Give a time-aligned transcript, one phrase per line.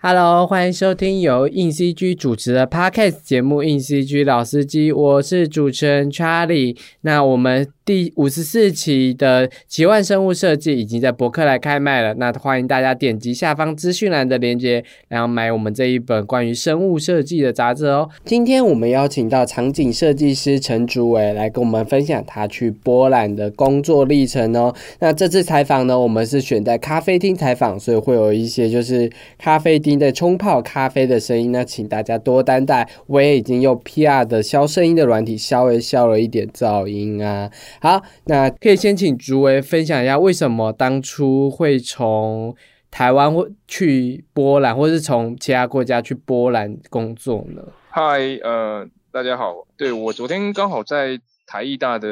[0.00, 6.76] Hello，欢迎收听由硬 CG 主持的 Podcast 节目《硬 CG 老司机》，我是主持人 Charlie。
[7.00, 18.08] 那我们第五十四期的奇幻生物设计已经在博客来开卖了，那欢迎大家点击下方资讯栏的链接，然后买我们这一本关于生物设计的杂志哦。
[18.24, 24.72] 今天我们邀请到场景设计师陈竹伟来跟我们分享他去波兰的工作历程哦。
[25.00, 32.86] 那这次采访呢，我们是选在咖啡厅采访，所以会有一些就是咖啡厅的冲泡咖啡的声音，那请大家多担待。
[33.06, 37.50] 我也已经用 PR 的消声音的软体稍微消了一点噪音啊。
[37.80, 42.54] 好，那可以先请竹维分享一下，为什么当初会从
[42.90, 47.62] 台湾或去波兰，或是从其他国家去波兰工作呢？
[47.88, 52.08] 嗨，呃，大家好，对我昨天刚好在台艺大的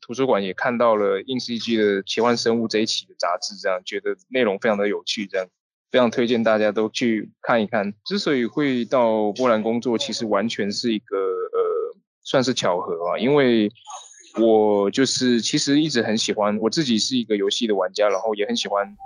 [0.00, 5.46] 图书馆也看到了硬 CG 的奇幻生物这一期的杂志，这样觉得内容非常的有趣，这样。
[5.94, 7.94] 非常推荐大家都去看一看。
[8.04, 13.16] 之所以会到波兰工作，其实完全是一个呃，算是巧合啊。
[13.16, 13.70] 因为
[14.40, 18.96] 我就是其实一直很喜欢，我自己是一个游戏的玩家，然后也很喜欢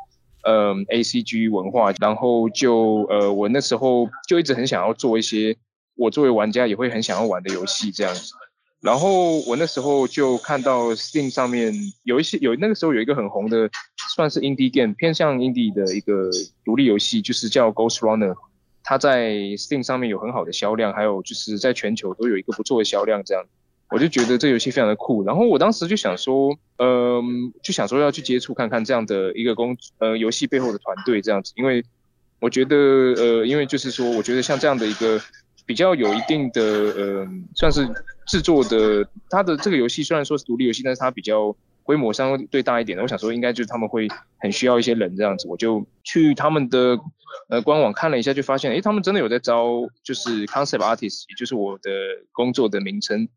[0.45, 5.55] 嗯 A C G 文化，然后就呃我那时候就一直很想要做一些
[5.95, 8.33] 我作为玩家也会很想要玩的游戏这样子。
[8.81, 13.69] 然后我那时候就看到 Steam 上面有一些有那个时候有一个很红的，
[14.15, 16.31] 算是 indie game 偏向 indie 的一个
[16.65, 18.37] 独立游戏，就是叫 Ghost Runner，
[18.85, 23.45] 它在 Steam 上面有很好的销量，还有就是在全球都有一个不错的销量，这样
[23.91, 25.25] 我就觉得这游戏非常的酷。
[25.25, 31.85] 然后我当时就想说，嗯，就想说要去接触看看这样的一个工呃游戏背后的团队这样子，因为
[32.39, 35.21] 我觉得呃，因为就是说，我觉得像这样的一个。
[35.69, 37.87] 比较有一定的呃，算是
[38.27, 43.03] 制作的，它的这个游戏虽然说是独立游戏，但是它比较规模相对大一点的。
[43.03, 46.99] 我想说，应该就是他们会很需要一些人这样子，我就去他们的
[47.51, 51.91] 呃官网看了一下，就发现，哎，他们真的有在招，就是 concept artist，也就是我的
[52.33, 53.29] 工作的名称，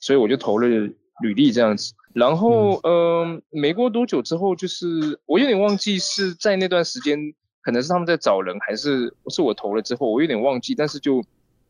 [0.00, 1.92] 所以我就投了履历这样子。
[2.14, 7.18] 然后嗯，没过多久之后，就是我有点忘记是在那段时间，
[7.62, 11.20] 可能是他们在找人，还是是我投了之后，我有点忘记，但是就。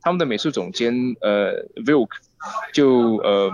[0.03, 2.09] 他们的美术总监呃 Vilk
[2.73, 3.51] 就呃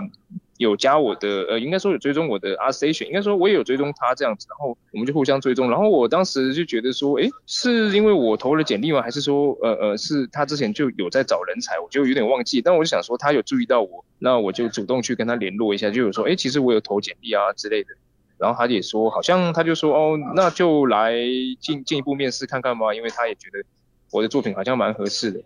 [0.57, 9.01] 有加我的呃应该说有追踪我的 Art Station，应该说我也有追踪他这样子，然后我们就互相追踪，然后我当时就觉得说，哎，是因为我投了简历吗？
[9.01, 11.79] 还是说呃呃是他之前就有在找人才？
[11.79, 17.89] 我就有点忘记，但我就想说他有注意到我，那我就主动去跟他联络一下，就有说，哎，其实我有投简历啊之类的，
[18.39, 21.13] 然后他也说，好像他就说，哦，那就来
[21.59, 23.63] 进进一步面试看看吧，因为他也觉得
[24.11, 25.39] 我的作品好像蛮合适的。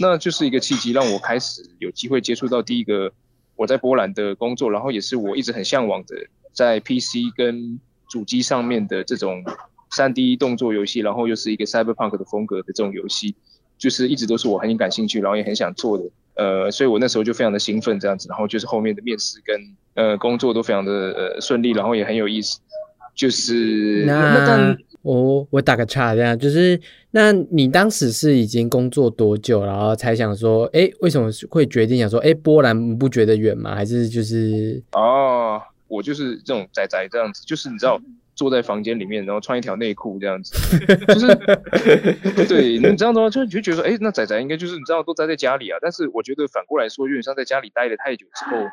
[0.00, 3.12] 那就是一个契机，让我开始有机会接触到第一个
[3.56, 6.16] 我在波兰的工作，然后也是我一直很向往的，
[6.52, 9.44] 在 PC 跟主机上面的这种
[9.90, 13.34] 3D 动作游戏，然后又是一个 Cyberpunk 的风格的这种游戏，
[13.76, 16.04] 就是一直都是我很感兴趣，然后也很想做的。
[16.34, 22.60] 呃，所以我那时候就非常的兴奋这样子，然后就是后面的面试跟呃工作都非常的呃顺利，然后也很有意思。
[23.16, 24.76] 就是那
[25.16, 26.78] 我我打个岔，这样就是，
[27.12, 33.74] 那你当时是已经工作多久，然后才想说，哎，为什么会决定想说，哎，波兰不觉得远吗？
[33.74, 37.98] 还是就是哦，我就是这种仔仔这样子，就是你知道，
[38.34, 40.54] 坐在房间里面，然后穿一条内裤这样子，
[41.06, 41.26] 就是
[42.46, 43.30] 对，你知道吗？
[43.30, 48.66] 就就觉得说，哎，那仔仔应该就是你知道都待在家里啊，但是我觉得反过来说，有点像在家里待了太久之后。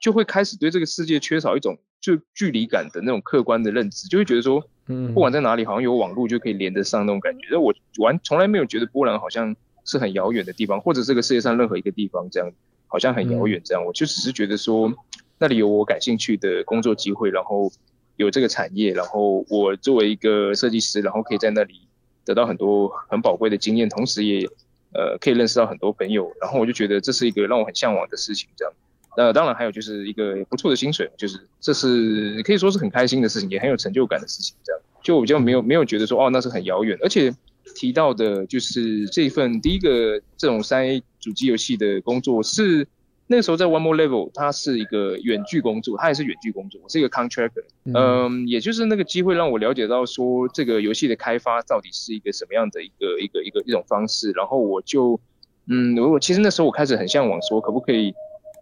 [0.00, 7.46] 就会开始对这个世界缺少一种就距离感的那种客观的认知，就会觉得说，嗯，不管在哪里，好像有网络就可以连得上那种感觉。
[7.50, 9.54] 那我完从来没有觉得波兰好像
[9.84, 12.50] 是很遥远的地方，或者这个世界上任何一个地方这样
[12.86, 13.84] 好像很遥远这样。
[13.84, 14.92] 我就只是觉得说，
[15.38, 17.70] 那里有我感兴趣的工作机会，然后
[18.16, 21.86] 有这个产业，然后我作为一个设计师，然后可以在那里
[22.24, 24.46] 得到很多很宝贵的经验，同时也
[24.94, 28.74] 呃可以认识到很多朋友，然后我就觉得这是一个让我很向往的事情这样。
[29.20, 34.54] 那当然还有就是一个不错的薪水，就是这是可以说是很开心的事情，也很有成就感的事情。
[34.62, 37.34] 这样就比较没有没有觉得说哦那是很遥远，而且
[37.74, 42.86] 提到的就是这份第一个这种三 A 主机游戏的工作是
[43.26, 47.64] 那个时候在 One More Level，它是一个远距工作，它也是远距工作，我是一个 contractor。
[47.92, 55.18] 嗯，也就是那个机会让我了解到说这个游戏的开发到底是一个什么样的一个一个一个一种方式，然后我就
[55.66, 58.14] 嗯，我其实那时候我开始很向往说可不可以。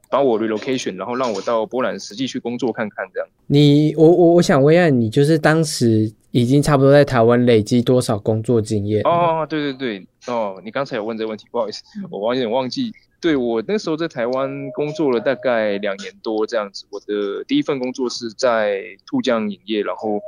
[0.09, 3.29] 把我 relocation，然后让我到波兰实际去工作看看，这样。
[3.47, 9.03] 你我我我想问一下，你就是当时已经差不多在台湾累积多少工作经验？
[9.05, 12.93] 哦，对对对，哦，你刚才有问这个问题，不好意思，我有点忘记。
[13.19, 16.85] 对我那时候在台湾工作了大概两年多这样子。
[16.91, 20.21] 我的第一份工作是在兔酱影业，然后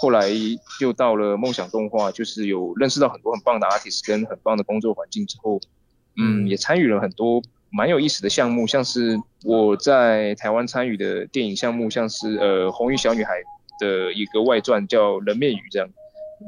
[0.00, 0.30] 后来
[0.80, 5.60] 又到了梦想动画，就是有认识到很多很棒的 artist 跟很棒的工作环境之后，
[6.16, 13.32] 嗯，也参与了很多蛮有意思的项目，像是我在台湾参与的电影项目，像是呃《红衣小女孩》
[13.80, 15.88] 的一个外传叫《人面鱼》这样。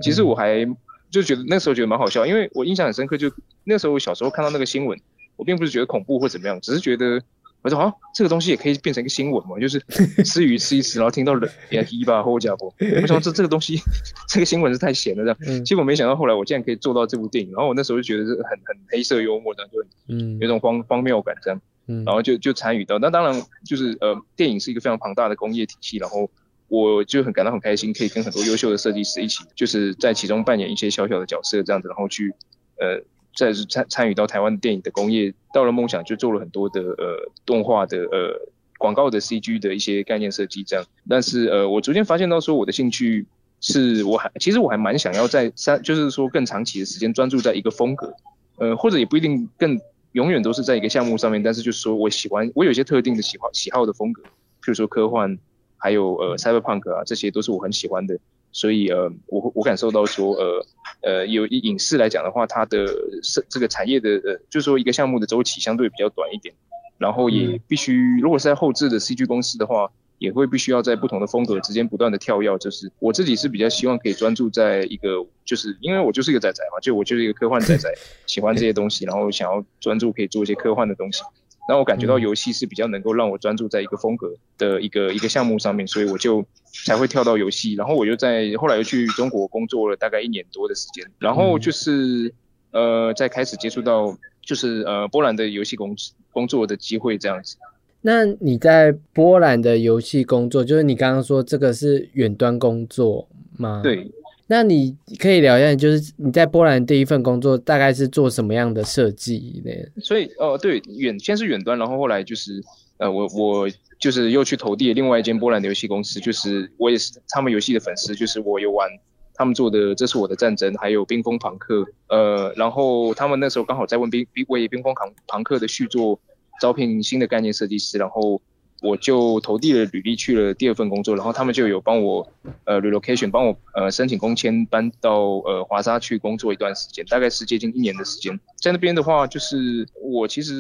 [0.02, 0.66] 其实我还
[1.10, 3.30] 就觉得那时候觉得蛮好笑，因为我印象很深刻，就
[3.64, 4.98] 那时候我小时候看到那个新闻，
[5.36, 7.22] 我并不是觉得恐怖或怎么样，只是觉得。
[7.62, 9.78] 我说啊，这个东西也可以变成一个新闻嘛，就是
[10.24, 12.72] 吃鱼吃一吃，然后听到人也一吧或者不，
[13.02, 13.78] 我想这这个东西，
[14.28, 15.64] 这个新闻是太闲了这样。
[15.64, 21.60] 结果没想到后来我竟然可以做到这部电影，然后我那时候就觉得是很很黑色幽默的，就嗯有种荒荒谬感这样，
[22.06, 22.98] 然后就就参与到。
[22.98, 26.30] 那当然就是呃，电影是一个非常庞大的工业体系，然后
[26.68, 32.32] 我就很感到很开心，可以跟很多优秀的设计师一起，就是在其中扮演一些小小的角色这样子，然后去
[32.78, 33.02] 呃。
[33.34, 40.84] 再是参参与到台湾电影的工业，到了梦想就做了很多的呃动画的呃广告的 CG 的一些概念设计这样。
[41.08, 43.26] 但是呃我逐渐发现到说我的兴趣
[43.60, 48.12] 是我还其实我还蛮想要在三就是说更长期的时间专注在一个风格，
[48.56, 49.78] 呃或者也不一定更
[50.12, 51.42] 永远都是在一个项目上面。
[51.42, 55.38] 但是就是说我喜欢我有一些特定的喜好喜好的风格，譬如说科幻，
[55.76, 58.18] 还有呃 cyberpunk 啊，这些都是我很喜欢的。
[58.52, 60.66] 所以呃，我我感受到说，呃
[61.02, 62.86] 呃，有影视来讲的话，它的
[63.22, 66.54] 是这个产业的呃，就是说一个项目的周期相对比较短一点，
[66.98, 72.58] 然后也必须，如果是在后置的 CG 公司的话，也会必须要在不同的风格之间不断的跳跃。
[72.58, 77.88] 就是我自己是比较希望可以专注在一个，就是因为我就是一个仔仔嘛，就我就是一个科幻仔仔，
[78.26, 81.22] 喜欢这些东西，然后想要专注可以做一些科幻的东西。
[81.70, 86.44] 然后我感觉到游戏是比较能够让我专注在一个风格的一个一个项目上面，所以我就
[86.84, 87.74] 才会跳到游戏。
[87.74, 92.34] 然后我又在后来又去中国工作了大概一年多的时间，然后就是
[92.72, 95.94] 呃再开始接触到就是呃波兰的游戏工
[96.32, 97.56] 工作的机会这样子。
[98.00, 103.80] 那你在波兰的游戏工作，就是你刚刚说这个是远端工作吗？
[103.84, 104.10] 对。
[104.52, 109.70] 那你可以聊一下，就是你在波兰第一份工作大概是做什么样的设计呢？
[110.02, 112.60] 所以，哦，对，远先是远端，然后后来就是，
[112.98, 113.70] 呃，我我
[114.00, 118.90] 就是又去投递另外一间波兰的游戏公司，就是我也是他们游戏的粉丝，就是我有玩
[119.34, 126.18] 他们做的《这是我的战争》，还有《冰封朋克》，呃，然后他们那时候刚好在问冰冰为《冰封朋朋克》的续作
[126.60, 128.42] 招聘新的概念设计师，然后。
[128.82, 132.26] 我就投递了履历去了第二份工作，然后他们就有帮我
[132.64, 138.38] 呃 relocation，帮我呃申请工签搬到呃华沙去工作一段时间，大概是接近一年的时间。
[138.56, 140.54] 在那边的话，就是我其实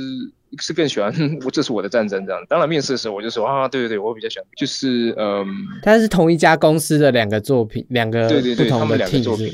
[0.58, 1.10] 是更喜欢
[1.44, 2.44] 我这是我的战争这样。
[2.48, 5.46] 当然面试的时候我就说啊，对对对，我比较喜欢，就是嗯，
[5.82, 9.50] 它是同一家公司的两个作品，两个对对对，他们两个作品，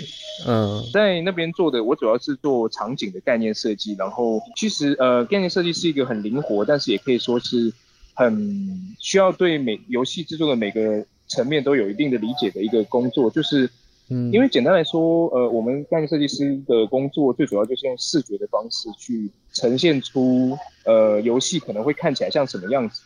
[0.46, 7.72] 嗯，在那边做的我主要是做场景的概念设计，然后其实呃概念设计是一个很灵活，但是也可以说是。
[8.16, 13.70] 很需要对每游戏制作的每个层面都有一定的理解的一个工作，就是，
[14.08, 23.02] 嗯，因为简单来说，呃，我们概念设计师的工作最主要就是用视觉的方式去呈现出，呃，游戏可能会看起来像什么样子。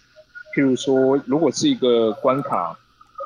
[0.57, 2.79] 譬如说，如果是一个关卡。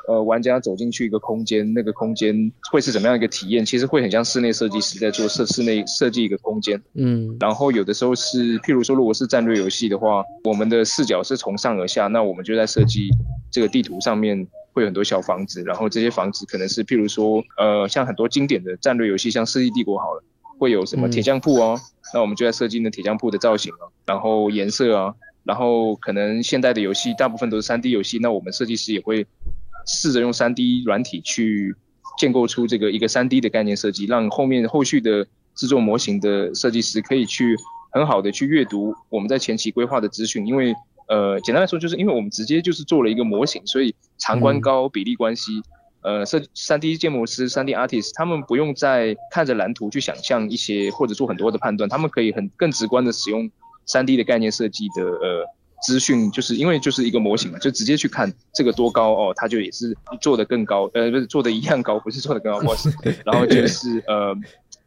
[0.07, 3.65] 呃，玩家走进去一个空间，那个空间会是怎么样一个体验？
[3.65, 6.79] 其实会很像室内设计师在做设室内设计一个空间。
[6.93, 13.09] 嗯，然后有的时候是，譬如说，如果是战略游戏的话，我们的视角是从上而下，那我们就在设计
[13.49, 20.23] 这个地图上面会有很多小房子，然后这些房子可能是譬如说，呃，像很多经典的战略游戏，像《世纪帝国》好了，
[20.59, 21.79] 会有什么铁匠铺哦，
[22.13, 29.25] 那我们就在设计那铁匠铺的造型啊，然后颜色啊，然后可能现代的游戏大部分都是 3D 游戏，那我们设计师也会。
[29.85, 31.75] 试着用 3D 软体去
[32.17, 37.55] 建构出这个一个 3D 的概念设计，让后面后续的制作模型的设计师可以去
[37.91, 40.45] 很好的去阅读我们在前期规划的资讯。
[40.47, 40.73] 因为
[41.07, 45.51] 呃，简单来说，就是因为我们直接就是做了一个模型，所以长宽高比例关系，
[46.01, 53.51] 呃，设 3D 建模师、3D artist 他们不用再看着蓝图去想象一些或者做很多的判断，他们可以很更直观的使用
[53.87, 55.45] 3D 的概念设计的呃。
[55.85, 62.75] 资讯就是因为就是一个模型嘛，就直接去看这个多高哦，它就也是做的更高，呃，不是做的一样高，不是做的更高，
[63.23, 64.35] 然后就是呃，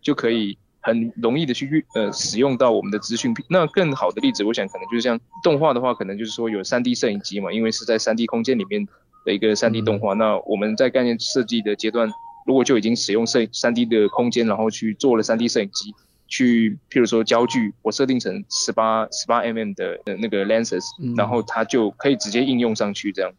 [0.02, 3.32] 就可以很容易的去呃使用到我们的资讯。
[3.48, 8.86] 那更好的例子，我想可能就是像动画的话，可能就是说有 3D 摄影机嘛，因为是在 3D 空间里面
[9.24, 10.14] 的一个 3D 动画。
[10.14, 12.10] 那我们在概念设计的阶段，
[12.46, 15.94] 如果就已经使用摄 3D 的空间，然后去做了 3D 摄影机。
[16.28, 20.84] 去，譬如说焦距，我设定成十八十八 mm 的那个 lenses，
[21.16, 23.32] 然后它就可以直接应用上去这样。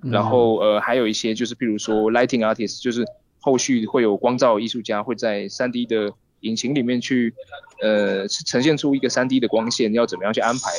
[0.00, 3.04] 然后呃，还有一些就是譬如说 lighting artist，就是
[3.40, 7.34] 后续会有光照艺术家会在 3D 的引擎里面去
[7.82, 10.70] 呃呈现出一个 3D 的光线，要怎么样去安排？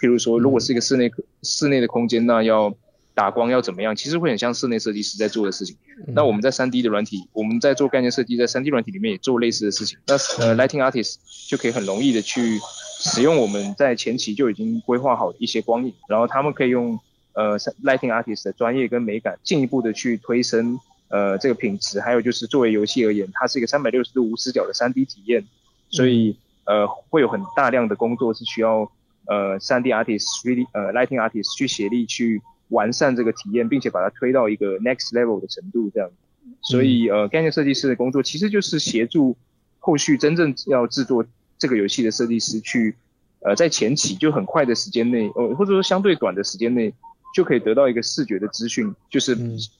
[0.00, 1.10] 譬如说，如果是一个室内
[1.42, 2.72] 室内的空间，那要
[3.18, 5.76] 打光要怎么样，其实会很像室内设计师在做的事情。
[6.06, 9.98] 那我们在三 D 的软体，我们在做概念设计，在三 D 软体里面也做类似的事情。
[10.06, 11.16] 那呃，Lighting Artist
[11.48, 12.60] 就可以很容易的去
[13.00, 16.96] 使用我们在前期就已经规划好的一些光影，然后他们可以用
[17.32, 22.00] 呃 Lighting Artist 的专业跟美感，进一步的去推升呃这个品质。
[22.00, 25.44] 还有就是作为游戏而言，它是一个三百六十度无死角的三 D 体验，
[25.90, 28.88] 所以呃会有很大量的工作是需要
[29.26, 32.40] 呃三 D Artist、3D 呃 Lighting Artist 去协力去。
[32.68, 36.10] 完善这个体验，并且把它推到一个 next level 的程度，这样。
[36.62, 39.36] 所以，呃，概念设计师的工作其实就是协助
[39.78, 41.24] 后续真正要制作
[41.58, 42.96] 这个游戏的设计师去，
[43.40, 46.92] 呃，在前期就很快的时间内，呃，或者说相对短的时间内，
[47.34, 49.36] 就可以得到一个视觉的资讯，就是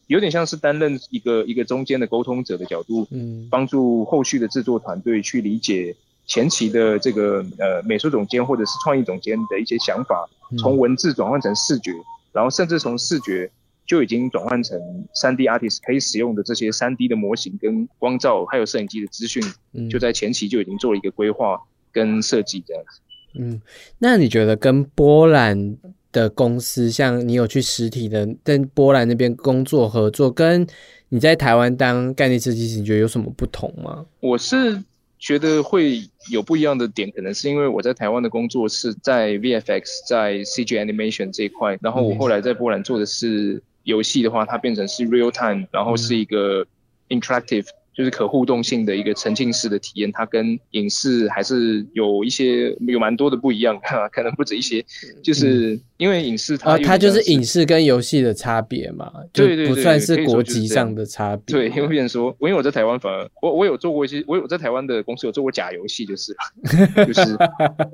[0.06, 10.28] 有点像是担任一个一个中间的沟通者的角度，嗯，帮助后续的制作团队去理解前期的这个呃美术总监或者是创意总监的一些想法，
[10.58, 11.92] 从文字转换成视觉。
[12.38, 13.50] 然后甚至从视觉
[13.84, 14.78] 就已经转换成
[15.12, 19.42] 三 D artist 可以使用的这些三 D 的模型跟光照，还有摄影机的资讯，
[19.90, 23.00] 就在前期就已经做了一个规划跟设计这样子。
[23.34, 23.60] 嗯，
[23.98, 25.76] 那你觉得跟波兰
[26.12, 30.64] 的公司，像你有去实体的跟波兰那边工作合作，跟
[31.08, 34.06] 你在台湾当概念设计师，你觉得有什么不同吗？
[34.20, 34.80] 我是。
[35.18, 46.66] 觉得会有不一样的点，可能是因为我在台湾的工作是在 VFX，在 CG animation 这一块，然后我后来在波兰做的是游戏的话，它变成是 real time，然后是一个
[47.08, 47.66] interactive。
[47.98, 53.76] 就是可互动性的一个沉浸式的体验，它跟影视还是有一些有蛮多的不一样，
[54.14, 54.84] 可能不止一些。
[55.20, 61.52] 就是因为影视它它就是影视跟游戏的差别嘛，对对对，不算是国籍上的差别。
[61.52, 66.36] 对，因为别人说，我因为我在台湾，反而我我有做过一些，我有在台湾的公司有做过假游戏，就是
[67.04, 67.36] 就 是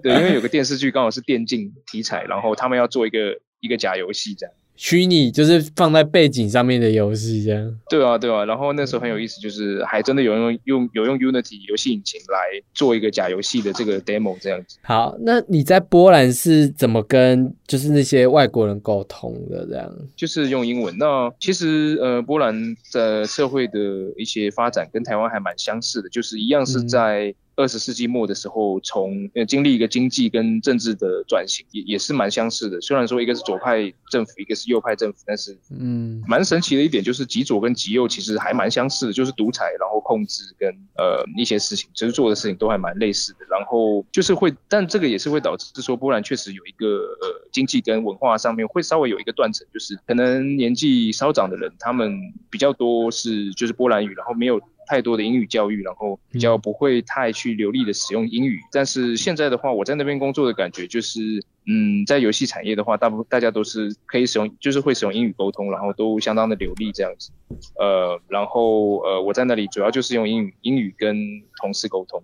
[0.03, 4.55] 对，因为有个电视剧刚好是电竞题材，然后他们要做一个一个假游戏这样。
[4.77, 7.79] 虚拟就是放在背景上面的游戏，这样。
[7.89, 8.45] 对啊，对啊。
[8.45, 14.79] 然后那时候很有意思，就是还真的有用用有用 Unity 游戏引擎来做一个假游戏的这个 demo 这样子。
[14.83, 19.67] 好，那你在波兰是怎么跟就是那些外国人沟通的？
[19.67, 20.97] 这样就是用英文。
[20.99, 23.79] 那其实呃，波兰的社会的
[24.17, 27.35] 一些发展跟台湾还蛮相似的，就是一样是在。
[27.57, 32.81] 二十世纪末的时候，从呃经历一个经济跟政治的转型，也也是蛮相似的。
[32.81, 43.39] 虽然说一个是左派政府，一个是右派政府，但是嗯，蛮神奇的一点就是极左跟极右其实还蛮相似的，就是独裁，然后控制跟呃一些事情，其实做的事情都还蛮类似的。
[43.51, 46.87] 然后就是会，但这个也是会导致说波兰确实有一个
[47.21, 52.13] 呃经济跟文化上面会稍微有一个断层，就是可能年纪稍长的人，他们
[52.51, 54.61] 比较多是就是波兰语，然后没有。
[54.87, 58.61] 太多的英语教育，然后比较不会太去流利的使用英语。
[58.73, 61.21] 但是现在的话，我在那边工作的感觉就是，
[61.67, 67.31] 嗯，在游戏产业的话，大部分大家都是可以使用，就是会使用英语沟通，然后都相当的流利这样子。
[67.79, 71.17] 呃，然后呃，我在那里主要就是用英语，英语跟
[71.61, 72.23] 同事沟通。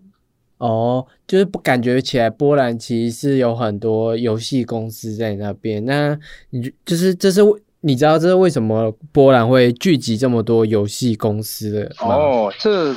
[0.58, 5.84] 哦，就是不感觉起来波兰其实是有很多游戏公司在那边。
[5.84, 6.18] 那
[6.50, 7.40] 你就是这是。
[7.82, 12.94] 你知道这是为什么波兰会聚集这么多游戏公司的哦，这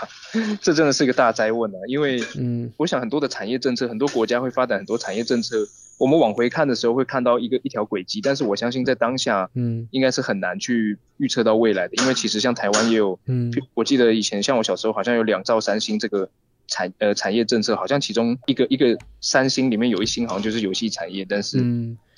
[0.62, 1.78] 这真的是一个大灾问啊！
[1.86, 5.56] 因为嗯，我想很多的产业政策，很多国家会发展很多产业政策。
[5.98, 11.94] 我们往回看的时候会看到一个一条轨迹，但是我相信在当下，嗯，应该是很难去预测到未来的。
[12.02, 16.28] 因为其实像台湾也有，嗯，我记得以前像我小时候好像有两兆三星这个。
[16.68, 21.58] 产呃产业政策好像其中一个一个三星里面有一星好像就是游戏产业，但是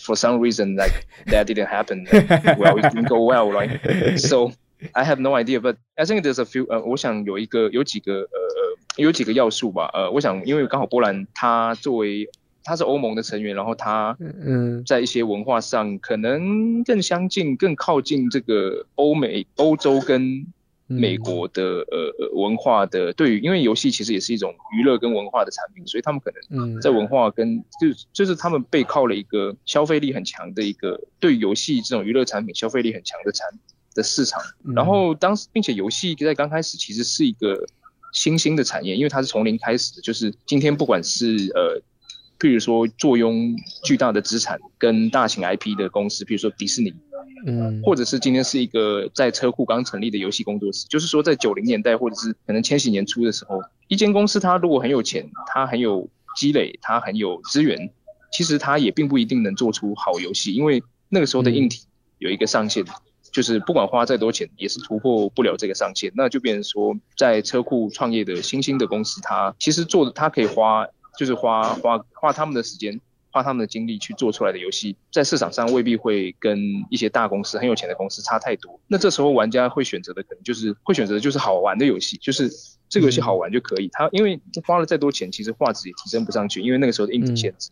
[0.04, 2.06] for some reason like that didn't happen.
[2.58, 3.80] Well, it didn't go well, right?
[4.18, 4.52] So
[4.92, 6.66] I have no idea, but I think there's a few.
[6.68, 9.90] 呃，我想有一个有几个呃呃有几个要素吧。
[9.94, 12.28] 呃，我想因为刚好波兰它作为
[12.62, 20.46] 它是欧盟的成员，然后它嗯在一些文化上可能更相近、更靠近这个欧美、欧洲跟。
[20.86, 33.48] 美国的呃文化的对于，因为游戏其实也是一种娱乐跟文化的产品，所以他们可能在文化跟就就是他们背靠了一个消费力很强的一个对游戏这种娱乐产品消费力很强的产
[33.94, 34.42] 的市场。
[34.74, 37.64] 然后当时并且游戏在刚开始其实是一个
[38.12, 41.82] 新兴的产业，因为它是从零开始的，就是今天不管是呃。
[42.38, 46.92] 譬如说，坐拥巨大的资产跟大型 IP 的公司，譬如说迪士尼，
[47.46, 57.90] 嗯，或者是今天是一个在车库刚成立的游戏工作室，就是说在九零年代或者是可能千禧年初的时候，一间公司它如果很有钱，它很有积累，它很有资源，
[58.32, 61.84] 其实它也并不一定能做出好游戏，因为那个时候的硬体
[62.18, 62.84] 有一个上限，
[63.32, 66.12] 就是不管花再多钱，也是突破不了这个上限。
[66.16, 70.86] 那就变成说，在车库创业的新兴的公司，它其实做的它可以花。
[71.18, 76.58] 就是花花花他们的时间，花他们的精力去做出来的游戏，在市场上未必会跟
[76.90, 78.78] 一些大公司很有钱的公司差太多。
[78.86, 82.50] 那这时候玩家会选择的可能就是会选择就是好玩的游戏，就是
[82.88, 83.88] 这个游戏好玩就可以。
[83.92, 87.70] 他因为花了再多钱，其实画质也提升不上去，因为那个时候的硬体限制。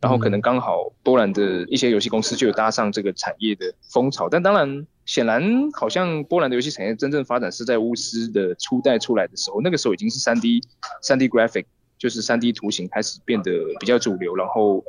[0.00, 10.60] 然后可能刚好波兰的一些游戏公司就有搭上这个产业的风潮，但当然显然好像波兰的游戏产业真正发展是在巫师的初代出来的时候，那个时候已经是三 D
[11.00, 11.64] 三 D graphic
[12.04, 14.84] 就是三 D 图形开始变得比较主流，然后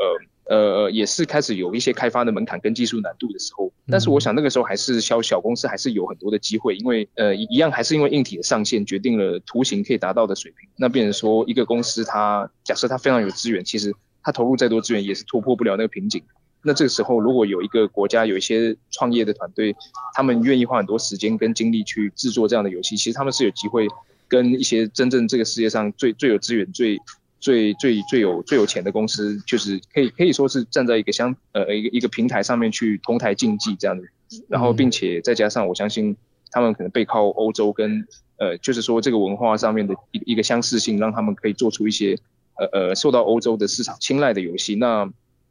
[0.50, 3.72] 呃呃也是开始有一些开发的门槛跟技术难度的时候。
[3.88, 10.68] 但是我想那个时候还是小小公司还是有很多的机会，因为呃一样还是因为硬体的上限决定了图形可以达到的水平。
[10.76, 13.94] 那变成说一个公司它假设它非常有资源，其实。
[14.28, 16.20] 它投入再多资源也是突破不了那个瓶颈。
[16.64, 19.76] 那这个时候，如果有一个国家有一些创业的团队，
[20.16, 23.88] 他们愿意花很多时间跟精力去制作这样的游戏，其实他们是有机会
[24.28, 27.00] 跟一些真正这个世界上最最有资源、最
[27.40, 34.04] 最最最有最有钱的公司，就是可以可以说是站在一个相呃一个一个平台上面去同台竞技这样的。
[34.48, 36.16] 然后，并且再加上我相信
[36.52, 38.06] 他们可能背靠欧洲跟
[38.38, 42.18] 呃，就是说这个文化上面的一一个相似性，让他们可以做出一些。
[42.58, 45.04] 呃呃，受到欧洲的市场青睐的游戏，那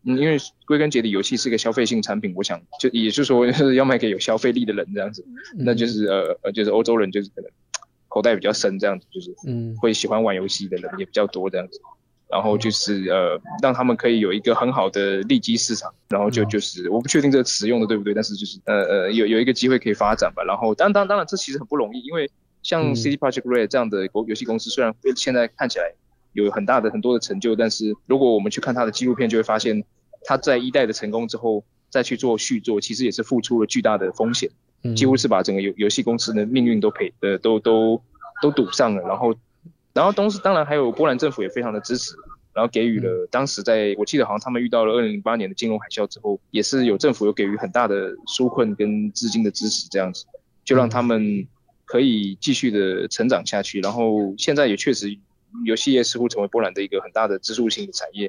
[0.06, 5.22] 嗯，因为归根结底，游戏是一个消费性产品，我想就也就是说， 要卖给有消费力的人这样子，
[5.54, 7.50] 那就是呃呃，就是欧洲人就是可能
[8.14, 11.80] 口袋比较深这样子，就是嗯，会喜欢玩游戏的人也比较多这样子，
[12.30, 22.30] 然后就是呃，让他们可以有一个很好的利基市场，然后就就是我不确定这个词用的对不对，但是就是呃呃，有有一个机会可以发展吧，然后当当当然这其实很不容易，因为
[22.62, 25.92] 像 City Project Red 这样的游游戏公司，虽然现在看起来。
[26.34, 29.84] 有很大的很多的成就，但是如果我们去看他的纪录片，就会发现
[30.24, 34.50] 他在一代的成功之后，再去做续作，其实也是付出了巨大的风险，
[34.94, 38.00] 几乎是把整个游游戏公司的命运都赔呃都都
[38.42, 39.02] 都赌上了。
[39.02, 39.34] 然后，
[39.92, 42.14] 然后同时当然还有波兰政府也非常的支持，
[42.52, 50.24] 然后给予了当时在我记得好像他们遇到了二零零八年的金融海啸之后，也是有政府有给予很大的纾困跟资金的支持，这样子
[50.64, 51.46] 就让他们
[51.84, 53.80] 可以继续的成长下去。
[53.80, 55.16] 然后现在也确实。
[55.64, 58.28] 游戏业似乎成为波兰的一个很大的支柱性的产业，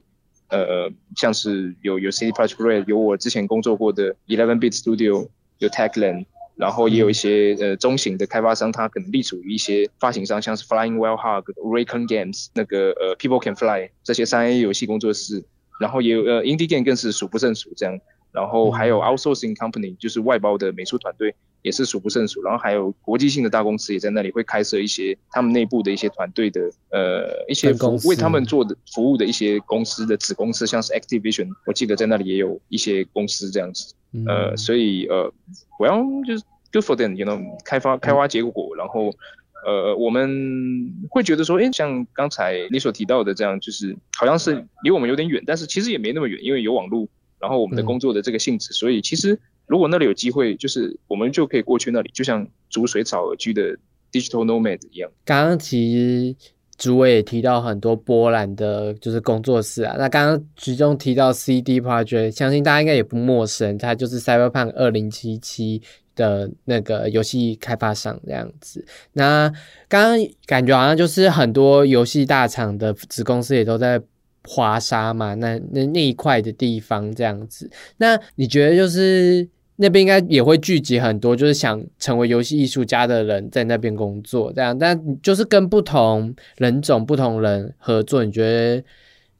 [0.49, 5.27] 呃，像是有有 CD Projekt Red，有我之前工作过的 Eleven Bit Studio，
[5.57, 15.43] 有 Techland，然后也有一些呃中型的开发商，它可能隶属于一些发行商，像是 Flying Wild Hog、Raycon Games，那个呃 People Can Fly 这些三 A 游戏工作室，
[15.79, 17.99] 然后也有呃 Indie Game 更是数不胜数这样，
[18.31, 21.35] 然后还有 Outsourcing Company，就是外包的美术团队。
[21.61, 33.95] 也是数不胜数，然后还有国际性的大公司也在那里会开设一些他们内部的一些团队的呃一些服为他们做的服务的一些公司的子公司，像是 Activision，我记得在那里也有一些公司这样子，
[34.27, 35.31] 呃，所以呃
[35.79, 39.13] ，，Well，就是 good for them，you know，开发开发结果，然后
[39.65, 47.07] 呃，我们会觉得说，哎，像刚才你所提到的这样，就是好像是离我们有点远，但是其实也没那么远，因为有网络，
[47.39, 49.39] 然后我们的工作的这个性质，所以其实。
[49.67, 53.75] 如果那里有机会，就是我们就可以过去那里，就像逐水草而居的
[54.11, 55.09] digital nomad 一样。
[55.25, 56.35] 刚刚其实
[56.77, 59.95] 主委也提到很多波兰的，就是工作室啊。
[59.97, 65.81] 那刚刚其中提到 CD Project，相信大家应该也不陌生，它就是 Cyberpunk 二零七七
[66.15, 68.85] 的那个游戏开发商这样子。
[69.13, 69.51] 那
[69.87, 74.01] 刚刚感觉好像就是很多游戏大厂的子公司也都在。
[74.47, 88.83] 华沙嘛，那那那一块的地方这样子，那你觉得就是那边应该也会聚集很多，就是想成为游戏艺术家的人在那边工作这样，但就是跟不同人种、不同人合作，你觉得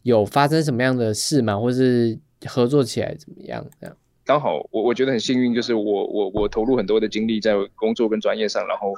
[0.04, 1.58] 有发生什么样的事吗？
[1.58, 3.66] 或是合作起来怎么样？
[3.80, 3.96] 这样
[4.26, 8.94] 刚好我我觉得很幸运，就是我我我投入很多的精力在工作跟专业上，然后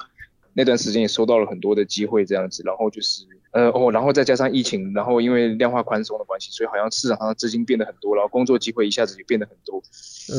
[0.53, 3.25] 那段时间也收到了很多的机会这样子，然后就是。
[3.57, 9.81] 呃哦，然后再加上疫情，然后因为量化宽松的关系，所以好像市场上的资金变得很多，然后工作机会一下子就变得很多。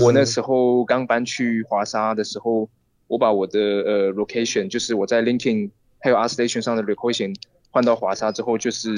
[0.05, 2.69] 我那时候刚搬去华沙的时候，
[3.09, 7.35] 我把我的呃 location，就是我在 LinkedIn 还有 ArtStation 上的 location
[7.73, 8.95] 换到华沙之后，就是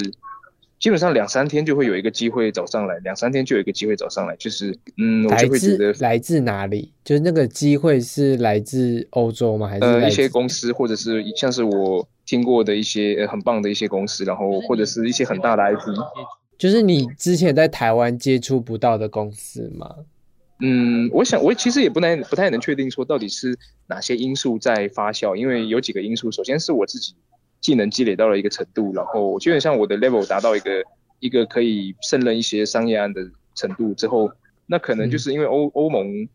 [0.81, 6.91] 基本上两三天就会有一个机会找上来，两三天就有一个机会找上来，就是嗯，我就会觉得来自哪里？
[7.05, 9.69] 就是那个机会是来自欧洲吗？
[9.69, 12.05] 还是呃一些公司，或者是像是我。
[12.23, 15.93] 听过的一些很棒的一些公司，然后或者是一些很大的 IP，
[16.57, 19.93] 就是你之前在台湾接触不到的公司吗？
[20.61, 27.15] 嗯，我想我其实也不能不太能确定说到底是哪些因素在发酵，因为有几个因素，首先是我自己
[27.61, 30.83] 技能积累到了一个程度，然后基本上我的 level 达到一个
[31.19, 33.21] 一个可以胜任一些商业案的
[33.55, 34.29] 程度之后，
[34.65, 36.27] 那可能就是因为欧欧盟。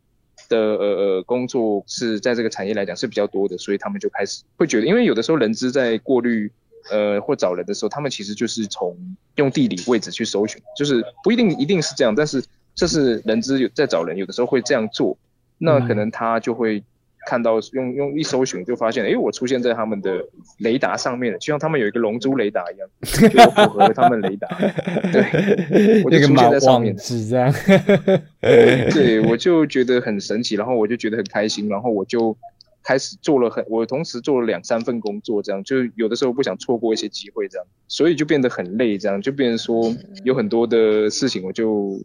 [0.51, 6.53] 的呃呃工作是在这个产业来讲是比较多的，所以他们就开始会觉得，因为有的时候人资在过滤
[6.91, 8.95] 呃或找人的时候，他们其实就是从
[9.37, 15.17] 用地理位置去搜寻，就是不一定一定是这样，但是这是人资有在找人，有的时候会这样做，
[15.57, 16.85] 那可能他就会。
[17.27, 20.25] 看到用用一搜寻就发现，哎，我出现在他们的
[20.61, 24.47] 雷达上面了，就像他们有一个龙珠雷达一样， 就符合他们雷达。
[25.13, 26.97] 对，我就出现在上面。
[26.97, 27.53] 是这样。
[28.41, 32.37] 对，我就觉得很神奇，然后我就觉得很开心，然后我就
[32.85, 41.99] 开始做了很，我同时做了两三份工作，这样就有的时候不想错过一些机会，这样，所以就变得很累，这样就变成说有很多的事情，我就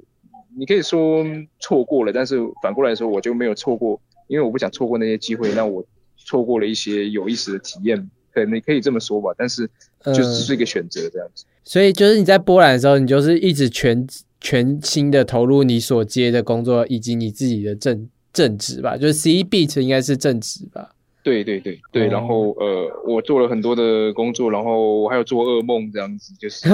[0.57, 1.23] 你可以说
[1.59, 4.01] 错过了，但是反过来说，我就没有错过。
[4.31, 7.97] 因为我不想错过那些机会，那我错过了一些有意思的体验，
[8.33, 9.29] 可能你可以这么说吧。
[9.37, 9.69] 但是
[10.05, 11.43] 就只是一个选择这样子。
[11.65, 14.07] 所以就是你在波兰的时候，你就是一直全
[14.39, 18.95] 全心的投入你所接的工作，以及你自己的正正职吧。
[18.95, 20.95] 就是 C beat 应该是正职吧？
[21.21, 22.07] 对对对对。
[22.07, 26.69] 然后呃，我做了很多的工作，然后我还有做噩梦这样子，就是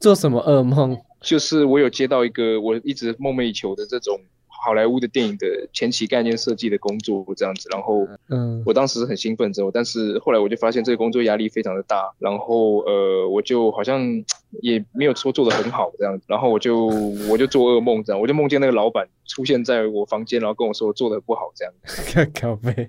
[0.00, 0.98] 做什么噩梦？
[1.20, 4.18] 就是我有接到一个我一直梦寐以求的这种。
[4.66, 14.02] 好莱坞的电影的前期概念设计的工作这样子，然后，嗯，我当时很兴奋之后，但是后来我就发现这个工作压力非常的大，然后呃，我就好像
[14.62, 16.88] 也没有说做的很好这样子，然后我就
[17.30, 21.72] 我就做噩梦这样，我就梦见那个老板出现在我房间，然后跟我说做的不好这样。
[22.34, 22.88] 咖啡，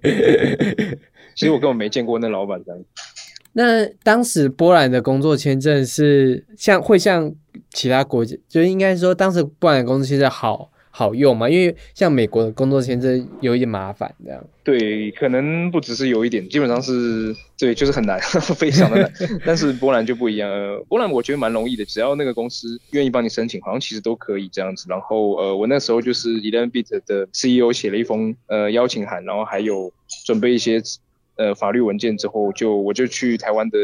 [1.35, 2.83] 其实我根本没见过那老板这样。
[3.53, 7.31] 那当时波兰的工作签证是像会像
[7.71, 10.71] 其他国家，就应该说当时波兰的工作签证好。
[10.97, 11.47] 好用吗？
[11.47, 14.43] 因为像美国的工作签证有一点麻烦，这样。
[14.63, 18.19] 对，可能不只是有一点，基本上是对，就是很难，
[18.57, 19.13] 非常的难。
[19.45, 24.87] 但是波兰就不一样，呃，波兰我觉得蛮容易的，只要那个公司愿意帮你申请，好像其实都可以这样子。
[24.89, 29.93] 然后呃，我那时候就是 Eleven Bit 的 CEO 写了一封呃邀请函，然后还有
[30.25, 30.81] 准备一些
[31.35, 33.77] 呃法律文件之后，就我就去台湾的。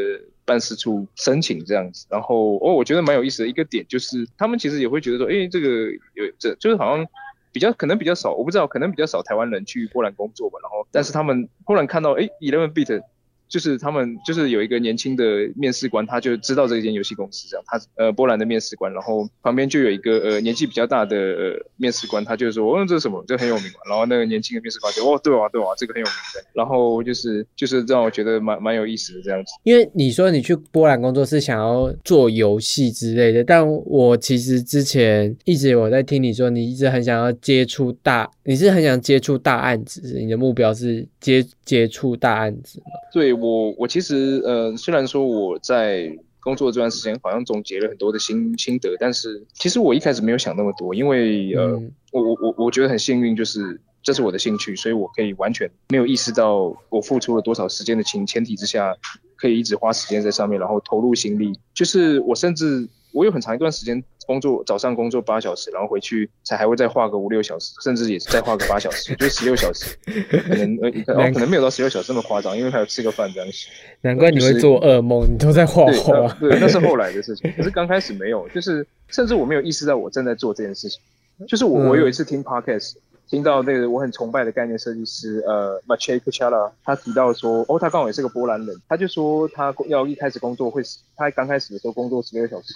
[0.45, 5.67] 办事处申请这样子，然后哦，我觉得蛮有意思的一个点就是，他们其实也会觉得说，哎，这个
[6.13, 7.07] 有这就是好像
[7.51, 13.01] 比较可能比较少，我不知道可能比较少台湾人去波兰工作吧，然后但是他们忽然看到，哎，Eleven Bit。
[13.47, 15.23] 就是他们就是有一个年轻的
[15.55, 29.51] 面试官，他就知道这间游戏公司这样，他呃波兰的面试官，然后旁边就有一个呃年纪比较大的呃面试官，他就说哦这是什么，这很有名嘛，然后那个年轻的面试官就哦对啊对啊，这个很有名的，然后就是就是让我觉得蛮蛮有意思的这样子。
[29.63, 42.85] 因为你说你去波兰工作是想要做游戏之类的，但我其实之前一直有在听你说，你一直很想要接触大，你是很想接触大案子，你的目标是接接触大案子吗？
[43.11, 43.33] 对。
[43.33, 58.95] 我我其实呃，虽然说我在工作这段时间好像总结了很多的心心得，但是其实我一开始没有想那么多，因为呃，我我我我觉得很幸运，就是这是我的兴趣，所以我可以完全没有意识到我付出了多少时间的情前提之下，
[59.35, 62.87] 可以一直花时间在上面，然后投入心力，就是我甚至。
[63.15, 69.95] 我有很长一段时间工作，早上工作八小时，然后回去才还会再画个五六小时，甚至也是再画个八小时，就十六小时，
[70.29, 73.67] 可能呃可能没有到十六小时这么夸张，因为还有吃个饭这样子。
[74.01, 76.27] 难怪你会做噩梦，你都在画画。
[76.39, 80.99] 对，那是后来的事情，可是刚开始没有，就是甚至我没有意识到我正在做这件事情。
[81.47, 82.93] 就是我我有一次听 podcast，
[83.27, 90.83] 听到那个我很崇拜的概念设计师呃 m a c h e k u c h a l a 他提到说，哦，他刚好也是个波兰人，他就说他要一开始工作会，
[91.15, 92.75] 他刚开始的时候工作十六小时。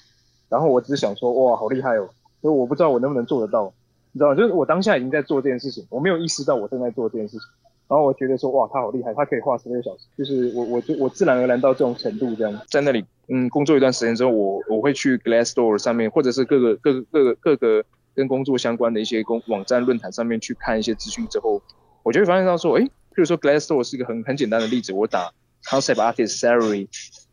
[0.49, 2.09] 然后我只是想说，哇，好厉害哦！
[2.41, 3.73] 所以我不知道我能不能做得到，
[4.11, 4.35] 你知道吗？
[4.35, 7.47] 就是我当下已经在做这件事情，我没有意识到我正在做这件事情。
[7.89, 17.83] 然后我觉得说，哇，他好厉害，他可以画十六小时，就是我，我就我自然而然到这种程度，这样在那里，嗯，工作一段时间之后，我我会去 Glassdoor 上面，或者是各个各个各个各个
[18.13, 21.61] 跟工作相关的一些工网站论坛上面去看一些资讯之后，
[22.03, 25.31] 我就会发现到说，哎，譬如说 Glassdoor 是一个很很简单的例子，我打
[25.63, 26.89] Concept Artist Salary，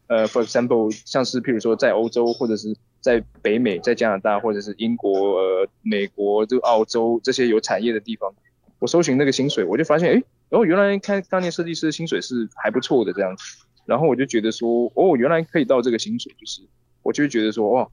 [0.06, 8.32] 呃，For example，像是譬如说在欧洲或者是在北美，在加拿大或者是英国、呃美国、就澳洲这些有产业的地方，
[8.78, 13.44] 我搜寻那个薪水，我就发现，哎，然后原来看当年设计师的薪水是还不错的这样子，
[13.84, 16.62] 然后我就觉得说，哦，原来可以到这个薪水，就是
[17.02, 17.86] 我就觉得说，哇，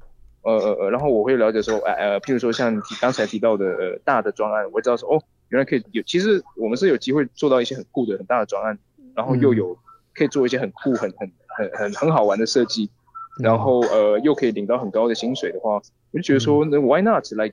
[0.44, 8.80] 呃呃呃，然后我会了解说，哎呃，譬如说像提刚才提到的呃大的专案，我知道说，哦，原来可以有，其实我们是有机会做到一些很酷的很大的专案，
[9.14, 9.78] 然后又有
[10.16, 12.90] 可以做一些很酷很很很很很好玩的设计。
[13.38, 17.26] 然后呃又可以领到很高的薪水的话，我就觉得说那 Why not？
[17.36, 17.52] 来，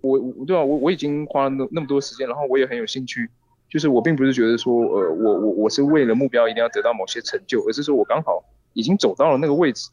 [0.00, 0.62] 我我对吧？
[0.62, 3.30] 我我已经花了那那么多时间，然后我也很有兴趣。
[3.68, 9.90] 就是我并不是觉得说呃我我我是为了目标一定要得到某些成就，而是说我刚好已经走到了那个位置，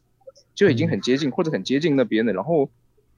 [0.54, 2.32] 就已经很接近或者很接近那边的。
[2.32, 2.68] 然后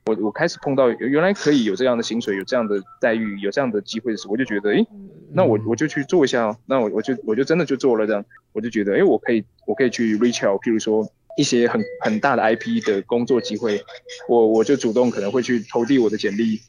[0.06, 4.86] 我我开始碰到原来可以有这样的薪水，有这样的待遇，有这样的机会的时候，我就觉得诶，
[5.32, 6.56] 那我我就去做一下。
[6.64, 11.06] 那我我就我就真的就做了这样，我就觉得诶，我可以我可以去 reach out，譬如说。
[11.36, 13.82] 一些很很大的 IP 的工作机会，
[14.28, 16.60] 我我就主动可能会去投递我的简历，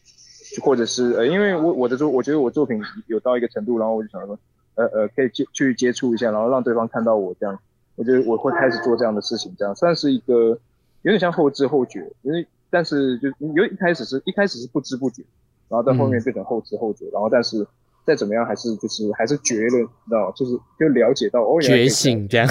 [0.62, 4.38] 或者是呃，因为我我的作，我觉得我作品有到一个程度，然后我就想说，
[4.76, 7.60] 呃呃，可以接去接触一下，然后让对方看到我这样，
[7.96, 10.58] 我觉得我会开始做这样的事情，这样算是一个
[11.04, 15.24] 有点像后知后觉，因为但是就因为一开始是一开始是不知不觉，
[15.70, 17.66] 然后到后面变成后知后觉，然后但是
[18.06, 19.70] 再怎么样还是就是还是觉了，
[20.06, 22.48] 知道就是就了解到哦，觉醒这样。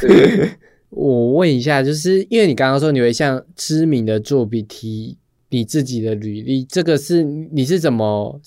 [0.00, 0.50] 对。
[0.90, 5.16] 我问一下，就是因为你刚刚说你会向知名的作品提
[5.50, 8.40] 你自己的履历，这个是你是怎么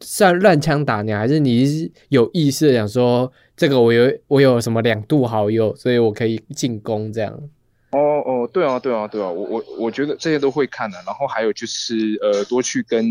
[0.00, 7.32] 算乱枪打鸟，还是你是有意识的想说这个我有我有什么两度好友，所以我可以进攻这样？
[7.90, 13.06] 哦哦，对啊对啊对啊，我我我觉得这些都会看的，然后还有就是呃多去跟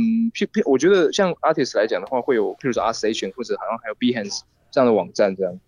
[0.66, 4.40] 我觉得像 artist 来讲的话，会有譬如说 Art Station 或者好像还有 Behance
[4.72, 5.60] 这样的网站这样。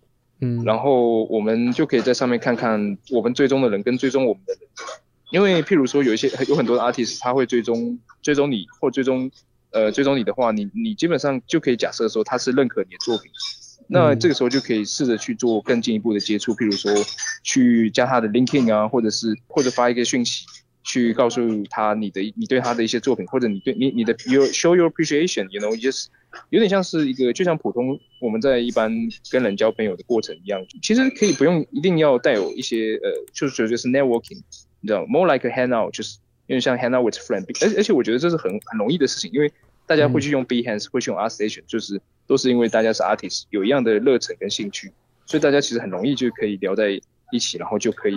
[0.44, 4.62] 嗯，然后我们就可以在上面看看我们追踪的人跟追踪我们的人，
[5.32, 9.32] 因为譬如说有一些有很多的 artist 他会追踪追踪你或追踪
[9.72, 13.32] 呃追踪你的话，你你基本上就可以假设说他是认可你的作品，
[13.88, 16.92] 那这个时候就可以试着去做更进一步的接触，譬如说
[17.44, 20.46] 去加他的 linking 啊，或者是或者发一个讯息。
[20.86, 26.08] 去告诉他你的你对他的一些作品，或者你对你你的 you show your appreciation，you know，just
[26.50, 28.92] 有点像是一个就像普通我们在一般
[29.32, 34.42] 跟人交朋友的过程一样，其实可以不用一定要带有一些呃，就是就是 networking，
[34.82, 36.18] 你知道，more like a hangout，就是
[36.48, 39.52] 有点像 hangout with friend，而而且我觉得这是很很容易的事情，因为
[39.86, 44.92] 大家会去用 Behance，会去用 ArtStation，就是都是因为大家是 artist，有一样的热忱跟兴趣，
[45.26, 47.00] 所以大家其实很容易就可以聊在
[47.32, 48.16] 一起，然后就可以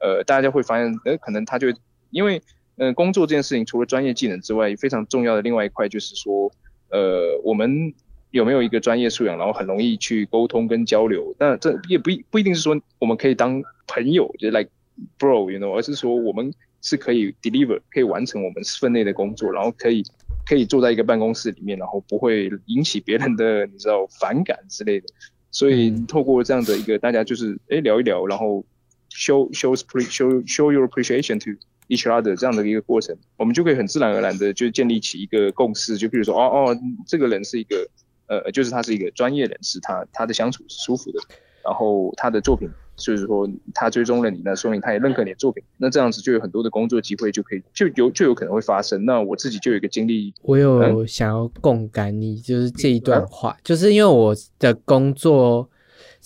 [0.00, 1.68] 呃，大家会发现，呃，可能他就。
[2.10, 2.40] 因为，
[2.76, 6.50] 嗯，工作这件事情除了专业技能之外，非常重要的另外一块就是说，
[6.90, 7.92] 呃，我们
[8.30, 11.34] 有没有一个专业素养，然后很容易去沟通跟交流。
[11.38, 14.70] 那这也不不一定是说我们可以当朋友，就是 like
[15.18, 20.02] bro，you know，而是说我们是可以 deliver，可以完成我们分内的工作，然后可以
[20.46, 25.06] 可以坐在一个办公室里面，然后不会引起别人的你知道反感之类的。
[25.50, 28.64] 所以透过这样的一个大家就是哎聊一聊，然后
[29.10, 35.96] show show show show your appreciation to each other 这样的一个过程，我们就可以很自然而然的就建立起一个共识。
[35.96, 37.88] 就比如说，哦哦，这个人是一个，
[38.26, 41.20] 呃，就是他是一个专业人士，他他的相处是舒服的，
[41.64, 45.62] 然后他的作品，就是说他追踪了你，那说明他也认可你的作品。
[45.76, 49.04] 那这样子就有很多的工作机会就可以就有就有可能会发生。
[49.04, 55.68] 那我自己就有一个经历，我有想要共感你就是这一段话，就是因为我的工作。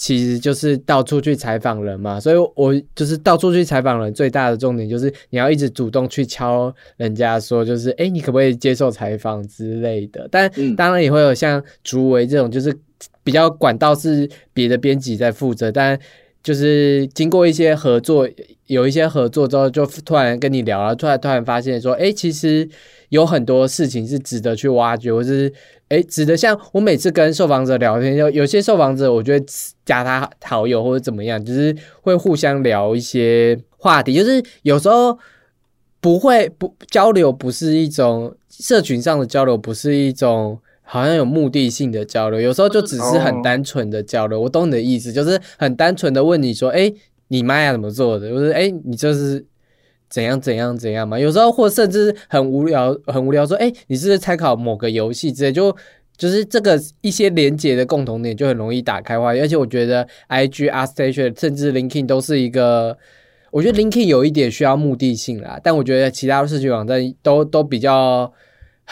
[0.01, 4.15] 其实就是到处去采访人嘛，所以我就是到处去采访人。
[4.15, 10.27] 最大的重点就是你要一直主动去敲人家说，就是哎，你可不可以接受采访之类的。
[10.31, 12.75] 但当然也会有像竹围这种，就是
[13.23, 16.01] 比较管道是别的编辑在负责，但
[16.43, 18.27] 就是经过一些合作，
[18.69, 22.67] 有一些合作之后，就突然跟你聊了，突然突然发现说，哎，其实
[23.11, 25.53] 有很多事情是值得去挖掘，或是。
[25.91, 29.45] 哎，指的像我每次跟受访者聊天，就有些受访者，我觉得
[29.85, 34.15] 加他好友或者怎么样，就是会互相聊一些话题。
[34.15, 35.19] 就是有时候
[36.01, 42.41] 不会不交流，不是一种社群上的交流，不是一种好像有目的性的交流。
[42.41, 44.41] 有时候就只是很单纯的交流。
[44.41, 46.93] 我懂你的意思，就是很单纯的问你说：“哎，
[47.27, 49.45] 你妈呀怎么做的？”或者“哎，你就是。”
[50.11, 51.19] 怎样怎样怎样嘛？
[51.19, 55.75] 有时候或甚至很无聊，很无聊，说哎，你是不是参考某个游戏之类，就
[56.19, 59.29] 就是这个一些连接的共同点就很容易打开话。
[59.29, 62.99] 而且我觉得 I G R Station 甚至 Linkin 都是一个，
[63.51, 68.33] 我觉得 Linkin 有一点需要目的性啦，但我觉得其他的社群网站都都比较。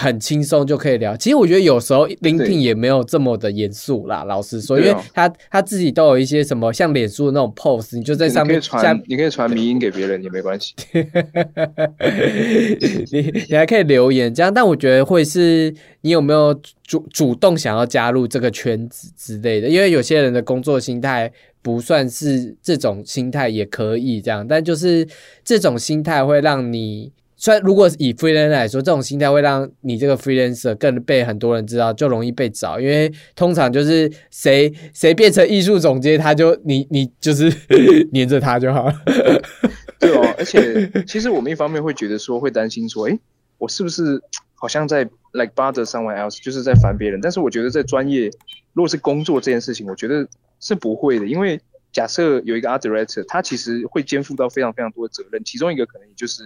[0.00, 10.72] 很轻松就可以聊，其实我觉得有时候 LinkedIn 也没有这么的严肃啦，老实说，因为他他自己都有一些什么像脸书的那种 pose，你就在上面传，你可以传迷音给别人也没关系，
[13.10, 25.04] 你你还可以留言这样，但我觉得会是你有没有主主动想要加入这个圈子之类的，因为有些人的工作心态不算是这种心态也可以这样，但就是
[25.42, 27.10] 这种心态会让你。
[27.40, 32.80] 虽然如果以 freelancer 来说，这种心态会让你这个 freelancer 更被很多人知道，就容易被找。
[32.80, 37.48] 因为通常就是谁谁变成艺术总监，他就你你就是
[38.10, 38.92] 黏着他就好。
[40.00, 43.16] 对哦，而且其实我们一方面会觉得说会担心说，哎，
[43.58, 44.20] 我是不是
[44.56, 47.20] 好像在 like bother someone else，就是在烦别人。
[47.20, 48.28] 但是我觉得在专业，
[48.72, 50.26] 如果是工作这件事情，我觉得
[50.58, 51.26] 是不会的。
[51.26, 51.60] 因为
[51.92, 56.44] 假设有一个 art director，他其实会肩负到非常非常多的责任，其中一个可能也就是。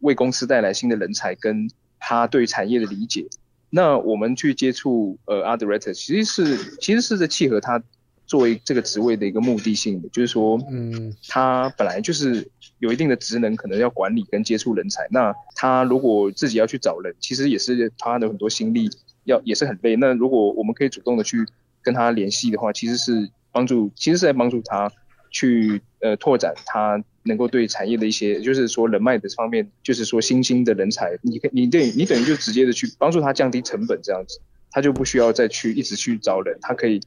[0.00, 3.26] 为公司带来新的人才，跟他对产业的理解。
[3.70, 7.80] 那我们去接触呃，art director，其实是其实是在契合他
[8.26, 15.06] 作为这个职位的一个目的性的，就是说，嗯，他本来就是有一定的职能，可能要管理跟接触人才。
[15.10, 18.88] 那他如果自己要去找人，其实也是他的很多心力
[19.24, 19.96] 要也是很累。
[19.96, 21.44] 那如果我们可以主动的去
[21.82, 24.90] 跟他联系的话，其实是帮助，其实是在帮助他
[25.30, 34.40] 去呃拓展他能够对产业的一些，就是说人脉的方面，就是说新兴的人才，你你等你等于就直接的去帮助他降低成本这样子。
[34.72, 37.00] 他就不需要再去一直去找人，他可以，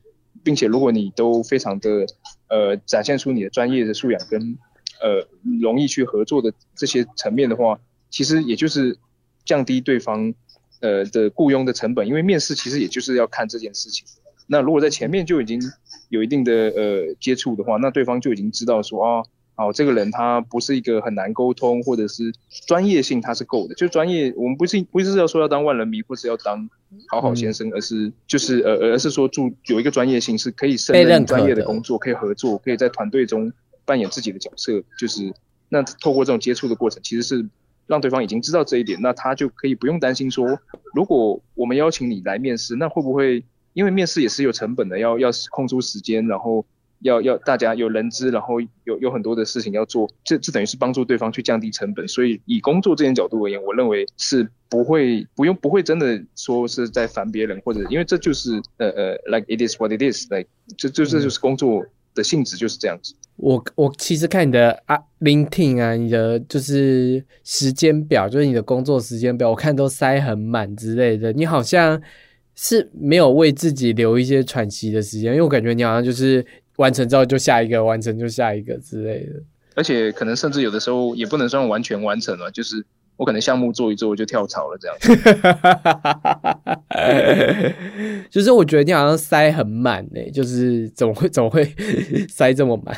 [0.43, 2.05] 并且如果你都非常的
[2.49, 4.57] 呃展现出你的专业的素养跟
[5.01, 5.25] 呃
[5.61, 8.97] 容易去合作的这些层面的话，其实也就是
[9.45, 10.33] 降低对方
[10.81, 14.05] 呃的雇佣的成本，因为面试其实也就是要看这件事情。
[14.47, 15.61] 那如果在前面就已经
[16.09, 19.23] 有一定的呃接触的话，那对方就已经知道说啊。
[19.55, 22.33] 好，这个人他不是一个很难沟通，或者是
[22.65, 23.75] 专业性他是够的。
[23.75, 26.67] 就专业，我们不是不是要说要当万人迷，或是要当
[27.07, 33.53] 好好先生，而是就是呃，而是说注有一个专业性是可以胜任专业的工作，可以合作，可以在团队中
[33.85, 34.81] 扮演自己的角色。
[34.97, 35.31] 就是
[35.69, 37.47] 那透过这种接触的过程，其实是
[37.85, 40.59] 让对方已经知道这一点，那他就可以不用担心说，
[40.95, 46.65] 如果我们邀请你来面试，那会不会因为面试也是有成本的，要要空出时间，然后。
[47.03, 52.07] 要要大家有人资，然后有有很多的事情要做，这这等于是帮助对方去降低成本。
[52.07, 63.13] 所以以工作这件角度而言，我认为是不会不用不会真的说是在烦别人，或者因为这就是呃呃，like it is what it is，like 这就这就是工作的性质就是这样子。
[63.35, 71.33] 我我其实看你的啊 LinkedIn 啊，你的就是时间表，就是你的工作时间表，我看都塞很满之类的。
[71.33, 72.01] 你好像
[72.55, 76.45] 是没有为自己留一些喘息的时间，因为我感觉你好像就是。
[76.77, 79.33] 完成之后就下一个，完成就下一个之类的。
[79.75, 82.83] 而且可能甚至有的时候也不能算完全完成了，就是
[83.15, 84.97] 我可能项目做一做就跳槽了这样。
[88.27, 91.63] 就是我觉得你好像塞很满呢，就是怎么会怎么会
[92.27, 92.97] 塞这么满？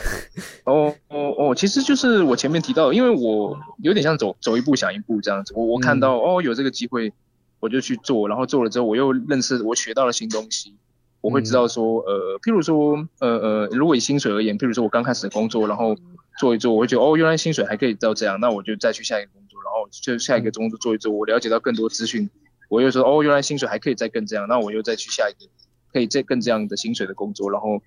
[0.64, 5.54] 哦哦哦，其实就是我前面提到，因为我有点像走走一步想一步这样子。
[5.54, 7.12] 我我看到哦有这个机会，
[7.66, 10.76] 我就去做，然后做了之后我又认识，我学到了新东西。
[11.22, 15.96] 我会知道说，呃，譬如说，呃呃，如果以薪水而言，譬如说我刚开始工作，然后
[16.38, 22.30] 做一做，我会觉得，哦，原来薪水还可以到这样，那我就再去下一个工作，然后就下一个工作做一做，我了解到更多资讯，
[22.70, 25.50] 我又说，哦，原来薪水还可以再更这样，那我又再去下一个
[25.92, 27.82] 可以再更这样的薪水的工作，然后，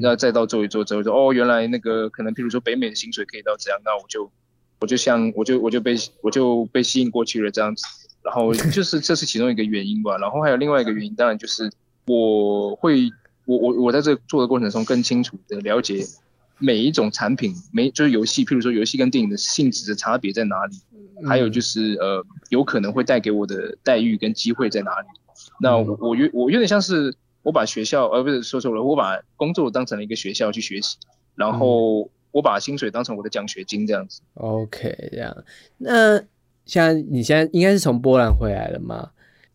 [0.00, 4.30] 那再到做一做之后，说，哦，原来那个可能譬如说北美的薪水可以到这样，那我就
[4.78, 7.84] 我就像我就我就被我就被吸引过去了这样子，
[8.26, 11.70] 然后 就是这是其中一个原因吧，然后还有另外一个原因，当然就是。
[12.08, 13.10] 我会，
[13.46, 16.06] 我我我在这做的过程中更清楚的了解
[16.58, 20.76] 每一种产品，每就是游戏，譬如说游戏跟电影的性质的差别在哪里，
[21.26, 25.08] 还有就是呃有可能会带给我的待遇跟机会在哪里。
[25.60, 27.12] 那我我有我有点像是
[27.42, 30.98] 我把学校，呃不是说错了，我把工作当成了一个学校去学习，
[31.34, 34.20] 然后我把薪水当成我的奖学金这样子。
[34.34, 35.36] OK，这样。
[35.76, 36.22] 那
[36.66, 39.10] 像你现在应该是从波兰回来了吗？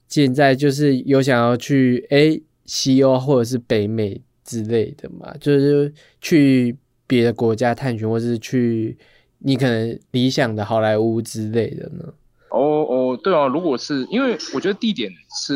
[0.07, 6.75] 现在就是有想要去哎西欧或者是北美之类的嘛，就是去
[7.07, 8.97] 别的国家探寻，或是去
[9.39, 12.13] 你可能理想的好莱坞之类的呢？
[12.49, 15.09] 哦哦，对啊，如果是因为我觉得地点
[15.41, 15.55] 是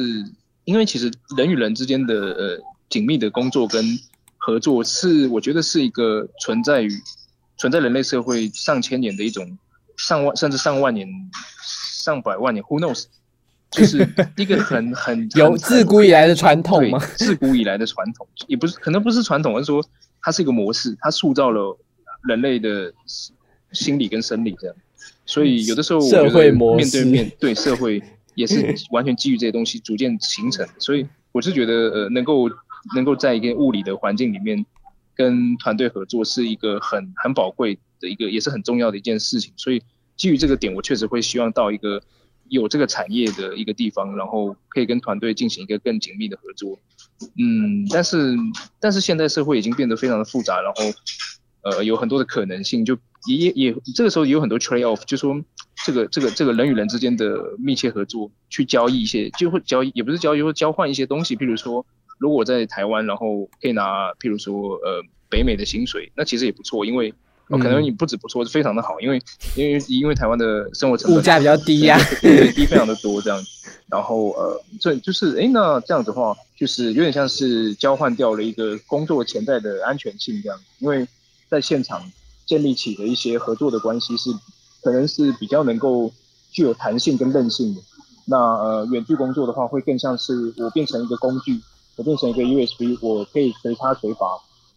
[0.63, 3.83] 因为其实人与人之间的呃紧密的工作跟
[4.37, 6.89] 合作是我觉得是一个存在于
[7.57, 9.57] 存在人类社会上千年的一种
[9.97, 11.08] 上万甚至上万年
[11.62, 13.05] 上百万年，Who knows？
[13.71, 16.99] 就是一个很很 有自古以来的传统吗？
[17.17, 19.84] 自古以来的传统也不是，可能不是传统，而是说
[20.21, 21.77] 它是一个模式，它塑造了
[22.27, 22.93] 人类的
[23.73, 24.75] 心理跟生理这样。
[25.25, 28.01] 所以有的时候我觉得面对面对社会
[28.36, 30.65] 也是 完全基于这些东西逐渐形成。
[30.77, 32.49] 所以我是觉得呃，能够
[32.95, 34.65] 能够在一个物理的环境里面
[35.15, 39.53] 跟团队合作是一个很很宝贵的一个，也是很重要的一件事情。
[39.58, 39.81] 所以
[40.15, 42.01] 基于这个点，我确实会希望到一个。
[42.47, 46.77] 有这个产业的一个地方，然后可以跟团队进行一个更紧密的合作。
[47.39, 48.36] 嗯，但是
[48.79, 50.84] 但是现在社会已经变得非常的复杂，然后
[51.63, 52.95] 呃有很多的可能性，就
[53.27, 55.43] 也也也这个时候也有很多 trade off，就说
[55.88, 61.36] 这个这个这个人与人之间的密切合作，去交易一些，就会交易也不是交易，会交换一些东西。
[61.36, 61.84] 譬如说，
[62.19, 67.12] 如果在台湾，然后可以拿譬如说呃北美的薪水，那其实也不错，因为。
[67.50, 69.21] 哦，可能你不止不错，是非常的好，因为
[69.56, 73.39] 因为因为台湾的生活成本物价比较低呀，低非常的多这样，
[73.87, 81.08] 然后呃，这就是哎，那这样子的话，就是有点像是交换掉了一个工作潜在的安全性这样，因为
[81.48, 82.02] 在现场
[82.46, 84.31] 建立起的一些合作的关系是
[84.81, 86.12] 可能是比较能够
[86.52, 87.81] 具有弹性跟韧性的，
[88.25, 91.62] 那呃远距工作的话会更像是我变成一个工具，
[91.96, 94.27] 我变成一个 USB，我可以随插随拔。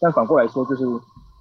[0.01, 0.85] 但反过来说，就是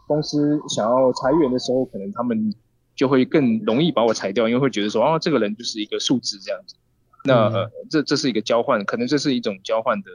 [0.08, 2.54] 公司想要裁员的时候，可能他们
[2.96, 6.76] 就会更容易把我裁掉，因为会觉得说，哦，这个人就是一个数字这样子。
[7.26, 10.10] 那呃，这这是一个交换，可能这是一种交换的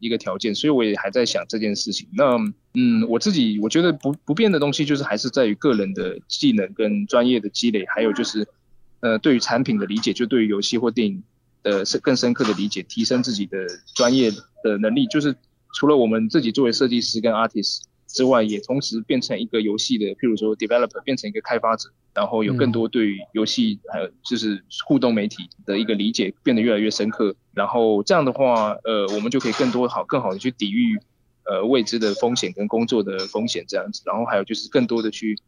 [0.00, 2.08] 一个条件，所以我也还在想这件事情。
[2.12, 2.36] 那
[2.74, 8.46] 嗯，我自己我觉得不不变的东西，就是还是在于个人的技能跟专业的积累，还有就是
[9.00, 11.22] 呃，对于产品的理解，就对于游戏或电影
[11.62, 13.58] 的深更深刻的理解，提升自己的
[13.94, 14.30] 专业
[14.62, 15.34] 的能力，就是
[15.74, 17.82] 除了我们自己作为设计师跟 artist。
[18.16, 30.98] 之外，也同时变成一个游戏的，譬如说 developer 变成一个开发者，然后有更多对于游戏还有就是互动媒体的一个理解变得越来越深刻，然后这样的话，呃，我们就可以更多好更好的去抵御
[31.44, 35.38] 呃未知的风险跟工作的风险这样子，然后还有就是更多的去。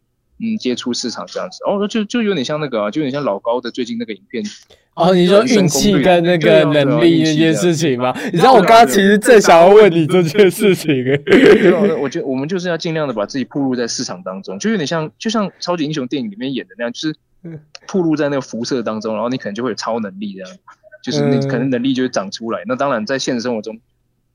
[0.40, 4.44] 嗯，接触市场这样子，哦，就就有点像那个啊，就有点像老高的最近那个影片。
[4.94, 8.12] 哦，你说运气跟那个能力那件事情吗？
[8.32, 10.92] 你知道我刚刚其实正想要问你这件事情。
[12.00, 17.14] 我觉得我们就是要尽量的把自己暴露在市场当中，就有点像就像超级英雄电影里面演的那样，就是
[17.86, 20.50] 暴露在那个辐射当中，然后你可能就会有超能力这样，
[21.02, 22.62] 就是你可能能力就会长出来。
[22.66, 23.78] 那当然在现实生活中，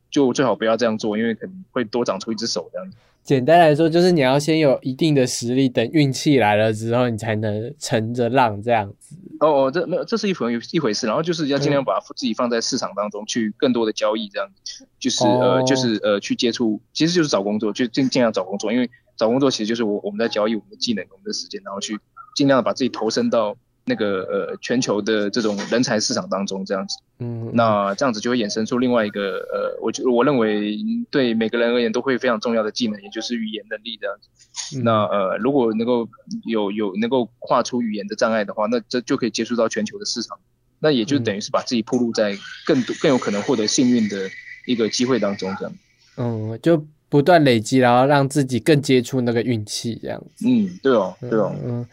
[0.10, 2.90] 就最好不要这样做，因为可能会多长出一只手这样。
[3.24, 9.16] 简单来说，就是你要先有一定的实力，等运气来了之后，你才能乘着浪这样子。
[9.40, 11.08] 哦哦，这没有，这是一回一回事。
[11.08, 21.98] 然后就是要尽量把自己放在市场当中，去更多的交易，这样子，就是呃，就是呃，去接触，其实就是找工作，就尽尽量找工作，因为找工作其实就是我我们在交易我们的技能、我们的时间，然后去
[22.36, 23.56] 尽量的把自己投身到。
[23.86, 30.78] 那个呃，全球的这种人才市场当中，这样子，嗯，那这样子就会衍生出另外一个呃，我觉我认为
[31.12, 34.80] 对每个人而言都会非常重要的技能，也就是语言能力这样子。
[34.82, 36.08] 那呃，如果能够
[36.46, 40.40] 有有能够跨出语言的障碍的话，那这就可以接触到全球的市场，
[40.80, 44.30] 那也就等于是把自己铺路在更多更有可能获得幸运的
[44.66, 45.74] 一个机会当中，这样。
[46.16, 50.48] 嗯，就不断累积，然后让自己更接触那个运气，这样子。
[50.48, 51.86] 嗯，对哦，对哦，嗯。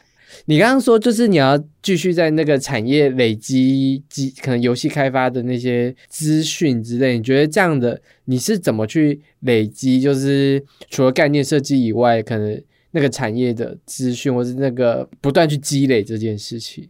[0.46, 7.16] 你刚刚说，就是你要继续在那个产业累积，积可能游戏开发的那些资讯之类。
[7.16, 10.00] 你觉得这样的，你是怎么去累积？
[10.00, 12.62] 就是除了概念设计以外，可能
[12.92, 16.88] 那个产业的资讯，或是那个不断去积累这件事情。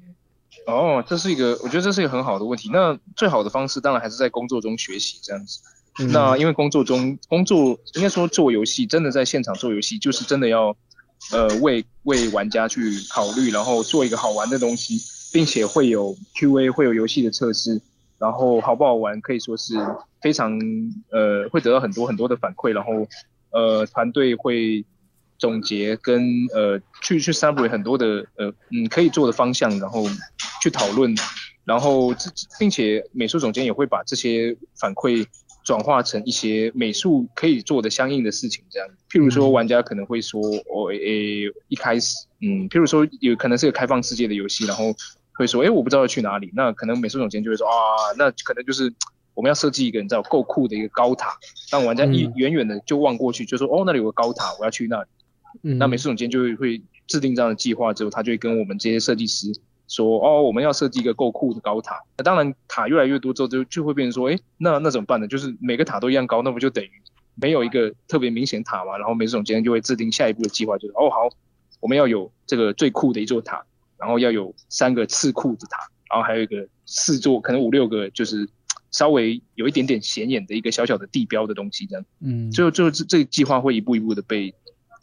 [0.66, 2.70] 哦，这是一个，我觉得这是一个很好的问题。
[2.72, 5.60] 那最好的方式，当然还是在工作中学习这样子。
[6.12, 10.76] 那因为工作中，工作应该说做游戏，真的在现场做游戏，就是真的要。
[11.32, 14.98] 呃，为为玩家去考虑，然后做一个好玩的东西，
[15.32, 17.80] 并且会有 Q&A，会有游戏的测试，
[18.18, 19.74] 然后好不好玩可以说是
[20.20, 20.58] 非常
[21.10, 23.06] 呃，会得到很多很多的反馈，然后
[23.50, 24.84] 呃，团队会
[25.38, 26.22] 总结跟
[26.54, 30.04] 呃去去 summary 很多的呃嗯可以做的方向，然后
[30.60, 31.14] 去讨论，
[31.64, 32.12] 然后
[32.58, 35.26] 并且美术总监也会把这些反馈。
[35.62, 44.94] 转化成一些美术可以做的相应的事情，这样，譬如说玩家可能会说，哦，诶，一开始，嗯，譬如说有可能是个开放世界的游戏，然后
[45.34, 47.72] 会说，诶，我不知道要去哪里，那可能美术总监就会说，啊，
[48.16, 48.92] 那可能就是
[49.34, 51.36] 我们要设计一个你知道够酷的一个高塔，
[51.70, 55.08] 让玩家一远远的就望过去，就说，哦，那里有个高塔，我要去那里。
[55.62, 59.52] 那美术总监就会会制定这样的计划之后，他就会跟我们这些设计师。
[59.90, 62.00] 说哦，我们要设计一个够酷的高塔。
[62.16, 65.26] 那当然，塔越来越多之后，就就会变成说，哎，那那怎么办呢？
[65.26, 66.90] 就是每个塔都一样高，那不就等于
[67.34, 68.96] 没有一个特别明显塔嘛？
[68.96, 71.28] 然后美术总监就会制定下一步的计划，就是哦好，
[71.80, 73.64] 我们要有这个最酷的一座塔，
[73.98, 75.78] 然后要有三个次酷的塔，
[76.08, 78.48] 然后还有一个四座，可能五六个，就是
[78.92, 82.04] 稍微有一点点显眼的一个小小的地标的东西，这样。
[82.20, 82.48] 嗯。
[82.52, 84.54] 最后，最后这这个计划会一步一步的被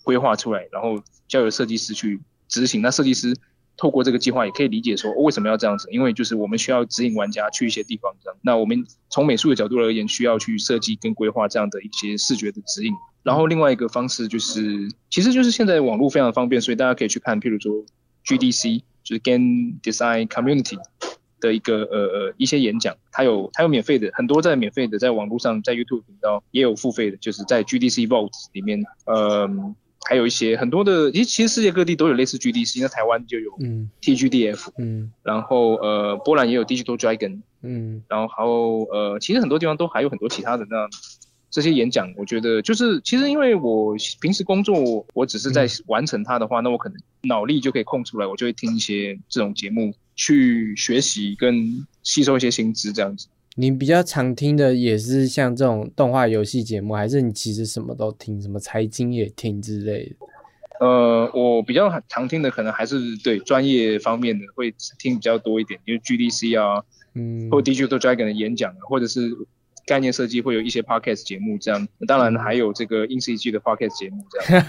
[0.03, 2.81] 规划出来，然后交由设计师去执行。
[2.81, 3.35] 那设计师。
[3.77, 8.37] 透过这个计划，也可以理解说为什么要这样子，因为就是我们需要指引玩家去一些地方，这样。
[8.41, 12.91] 那我们从美术的角度而言，需要去设计跟规划这样的一些视觉的指引。
[13.21, 17.85] 然后另外一个方式就是，其实就是现在网络非常方便，所以大家可以去看，譬如说
[18.25, 20.79] GDC，就是 Game Design Community
[21.39, 29.47] 的一个呃呃一些演讲，它有它有免费的，很多在免费的，在网络上，在 YouTube 频道也有付费的，就是在 GDC Vault 里面，呃。
[30.07, 33.51] 还有一些很多的，其实其实世界各地都有类似 GDC，那台湾就有
[34.01, 40.87] TGDF，嗯，然后呃波兰也有 Digital Dragon，嗯，然后还有呃其实很多地方都还有很多其他的那
[41.49, 53.27] 这些演讲，我觉得就是其实因为我平时工作我只是在完成它的话，那我可能脑力就可以空出来，我就会听一些这种节目去学习跟吸收一些新知这样子。
[53.59, 60.15] 你比较常听的也是像这种动画游戏节目，还是你其实什么都听，什么财经也听之类的？
[60.79, 66.83] 呃，我比较常听的可能还是对专业方面的会听比较多一点，因为 GDC 啊，
[67.15, 69.35] 嗯，或 Digital Dragon 的演讲啊，或者是
[69.87, 74.63] 概念设计会有一些 podcast 节目这样，当然还有这个 In CG 的 podcast 节目这样。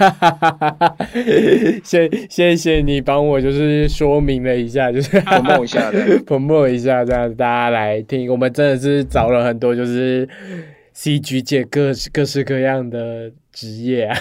[1.84, 8.30] 谢谢谢你帮我就是说明了一下，就是 promote 一下的 promote 一下，这样大家来听。
[8.30, 10.28] 我们真的是找了很多就是
[10.94, 13.32] CG 界各各式各样的。
[13.58, 14.16] 职业啊，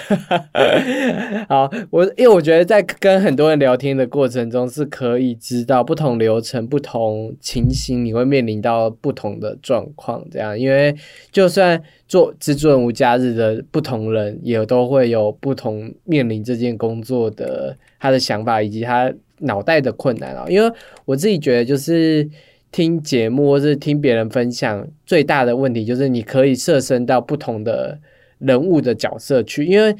[1.47, 10.25] 好，我因为我觉得在跟很多人聊天的过程中，是可以知道不同流程、不同情形，你会面临到不同的状况。
[10.31, 10.95] 这样，因为
[11.31, 20.47] 就算做制作人无假日的不同人，也都会有不同面临这件工作的他的想法以及他脑袋的困难啊。
[20.49, 20.75] 因为
[21.05, 22.27] 我自己觉得，就是
[22.71, 27.99] 听节目或是听别人分享，最大的问题就是你可以设身到不同的。
[28.39, 29.95] 人物的角色去，因为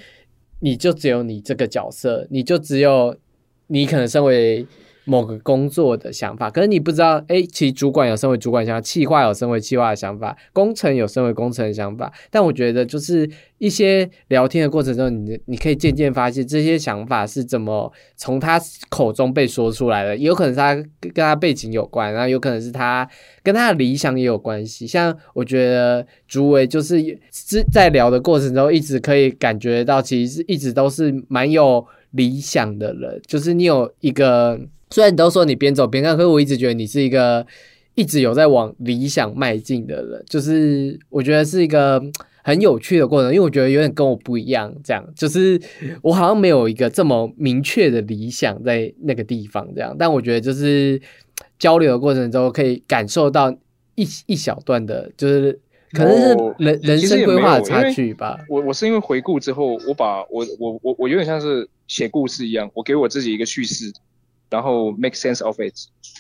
[0.60, 3.16] 你就只有你这个角色，你就只有
[3.68, 4.66] 你可能身为。
[5.08, 12.12] 某个工作的想法，可是你不知道，哎，其实主管有身为主管想法，企划有身为企划的想法，工程有身为工程的想法。
[12.30, 20.18] 但我觉得，就是一些聊天的过程中，你你可以渐渐发现这些想法是怎么从他口中被说出来的。
[20.18, 23.10] 有可能是他跟他背景有关，然后有可能是他
[23.42, 24.86] 跟他的理想也有关系。
[24.86, 27.00] 像我觉得朱伟就是
[27.32, 34.60] 是在聊的过程中，一直可以感觉到，其实是一直都是蛮有理想的人，就是你有一个。
[34.90, 37.46] 虽然你都说你边走边看，可是我一直觉得你是一个
[37.96, 42.02] 一直有在往理想迈进的人，就是我觉得是一个
[42.44, 45.60] 很有趣的过程，因为我觉得有点跟我不一样，这样就是
[46.02, 51.02] 我好像没有一个这么明确的理想在那个地方，这样，但我觉得就是
[51.60, 53.52] 交流的过程中可以感受到
[53.96, 55.60] 一一小段的，就是
[55.92, 58.38] 可能是人人生规划的差距吧。
[58.48, 63.92] 我我是因为回顾之后，我把我我我我有点像是写故事一样，我给我自己一个叙事。
[64.50, 65.74] 然后 make sense of it，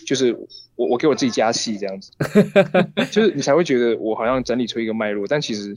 [0.06, 0.34] 就是
[0.76, 2.12] 我我给我自己加戏这样子，
[3.12, 5.76] 就是你才会觉得我好像整理出一个脉络，但其实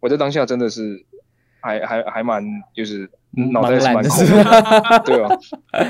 [0.00, 1.04] 我在当下真的是
[1.60, 2.42] 还还还蛮
[2.74, 3.08] 就是
[3.52, 5.28] 脑袋是蛮空的， 对啊。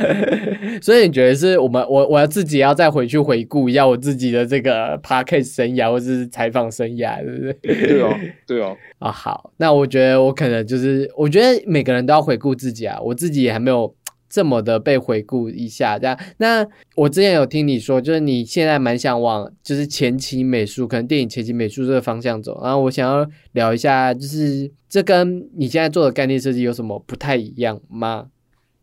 [0.82, 7.86] 所以你觉得是我们我我要自己要再回去回顾一下我自己的这个 podcast 生涯或者是采访生涯，对不对？
[7.86, 8.76] 对哦，对哦。
[8.98, 13.94] 啊，好，那我觉得我可能就是我觉得每个人都要回顾自己啊，我自己也还没有。
[14.30, 16.16] 这么的被回顾一下，这样。
[16.38, 16.64] 那
[16.94, 22.62] 我之前有听你说，就是你现在蛮想往就是前期美术，可能电影前期美术这个方向走。
[22.62, 28.28] 然后我想要聊一下，就是这跟你现在做的概念设计有什么不太一样吗？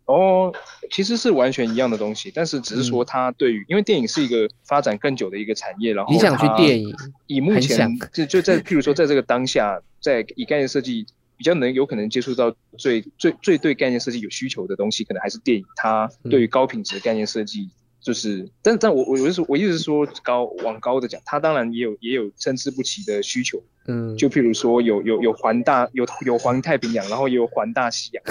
[0.06, 0.54] 哦，
[0.92, 6.94] 其实是完全一样的东西，但是只是说它对于，因为电影是一个发展更久的一个产业，然后你想去电影，
[7.28, 11.06] 以目前 就就在譬如说在这个当下，在以概念设计。
[11.38, 15.64] 比较能有可能接触到最最最对概念设计有需求的东西，可能还是电影。
[15.76, 17.70] 它对于高品质的概念设计，
[18.02, 23.62] 就是，但但我我我是我意思是说高往高的讲，它当然也有也有参差不齐的需求。
[23.86, 28.24] 嗯，就譬如说有有有环大有有环太平洋，然后也有环大西洋。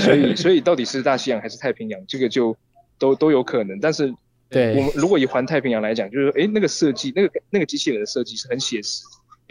[0.00, 2.56] 所以所以到底是大西洋还是太平洋，这个就
[2.98, 3.78] 都都有可能。
[3.80, 4.12] 但是
[4.48, 9.02] 对我们如果以环太平洋来讲，就是哎那个设计那个那个机器人的设计是很写实。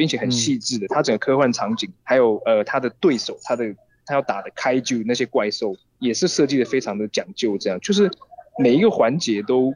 [0.01, 3.71] 并且很细致的，它整个科幻场景，还有呃，它的对手，它的
[4.03, 7.55] 它要打的开就那些怪兽，也是设计的非常的讲究。
[7.55, 8.09] 这样就是
[8.57, 9.71] 每一个环节都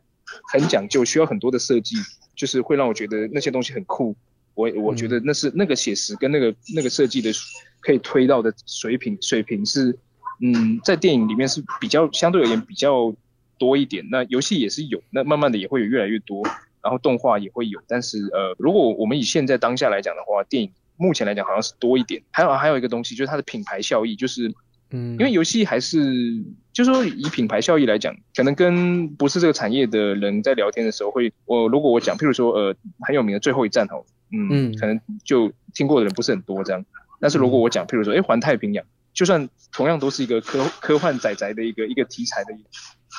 [0.51, 1.95] 很讲究，需要很多的设计，
[2.35, 4.15] 就是会让我觉得那些东西很酷。
[4.55, 7.31] 我我觉得那是那个写实跟那个那个设计的
[7.81, 9.95] 可以推到的水平水平是，
[10.41, 13.13] 嗯，在电影里面是比较相对而言比较
[13.59, 14.03] 多一点。
[14.09, 16.43] 那游戏也是有，那慢慢的也会有越来越多。
[16.85, 22.21] 然后动画也会有，但是呃，如果我们以现在当下来讲的话，电影目前来讲好像是多一点。
[22.29, 24.53] 还有还有一个东西就是它的品牌效益，就是
[24.91, 25.99] 嗯，因为游戏还是
[26.71, 36.85] 就是说以品牌效益来讲，可能跟不是这个产业的人在聊天的时候会，我如果我讲，譬如说呃很有名的最后一站哦，嗯，可能就听过的人不是很多这样。
[37.19, 42.53] 但是如果我讲，譬如说哎环太平洋，就算同样都是一个科科幻仔仔的一个一个题材的。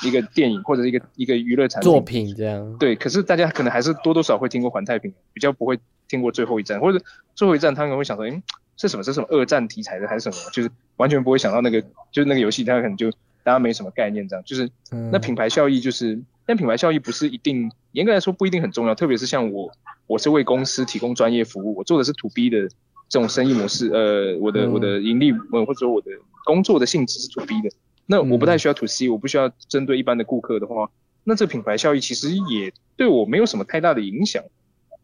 [0.03, 6.99] 一个电影或者一个一个娱乐产作品这样，对，可是大家可能还是多多少会听过《环太平洋》，比较不会听过《最后一站》，或者
[7.33, 8.41] 《最后一站》，他可能会想说，嗯，
[8.77, 9.03] 是什么？
[9.03, 10.51] 是什么二战题材的还是什么？
[10.53, 11.81] 就是完全不会想到那个，
[12.11, 13.09] 就是那个游戏，他可能就
[13.43, 14.43] 大家没什么概念这样。
[14.45, 14.69] 就是
[15.11, 18.93] 那品牌效益，就是但品牌效益不是一定，严格来说不一定很重要。
[18.93, 19.71] 特别是像我，
[20.05, 22.67] 我是为公司提供专业服务，我做的是 To B 的
[23.09, 26.11] 这种生意模式，呃，我的我的盈利，呃，或者说我的
[26.45, 27.69] 工作的性质是 To B 的。
[28.09, 30.89] 那我不太需要 to C，我不需要针对一般的顾客的话，
[31.23, 34.41] 那这品牌效益其实也对我没有什么太大的影响，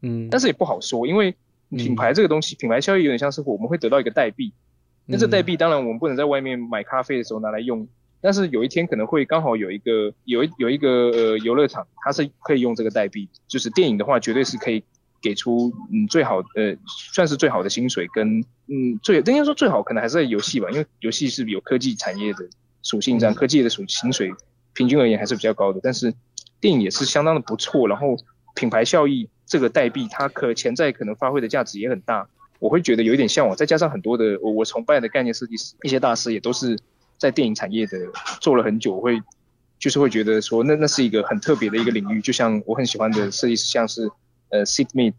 [0.02, 1.36] 嗯，但是也不好说，因为
[1.70, 4.54] 品牌这个东西，品牌效益有点像是我们会得到一个代币，
[5.06, 7.86] 那这代币当然我们不能在外面买咖啡的时候拿来用，
[8.22, 14.82] 但是有一天可能会刚好有一个有一有一个呃游乐场，它是可以用这个代币，就是电影的话绝对是可以
[15.22, 22.48] 给出嗯最好呃算是最好的薪水跟嗯最应该说最好可能还是在游戏吧，因为游戏是有科技产业的
[22.84, 24.32] 属性，这样科技的属薪水
[24.74, 26.14] 平均而言还是比较高的，但是
[26.62, 28.16] 电影也是相当的不错，然后
[28.54, 32.28] 品牌效益这个代币它可潜在可能发挥的价值也很大，
[32.60, 36.78] 我会觉得有一点向往，再加上很多的我我崇拜的概念设计师一些大师也都是
[37.18, 37.98] 在电影产业的
[38.40, 39.20] 做了很久，会。
[39.80, 44.10] 就是会觉得说，那那是一个很特别的一个领域，就像我很喜欢的设计师，像是
[44.48, 45.14] 呃 Sid Mead，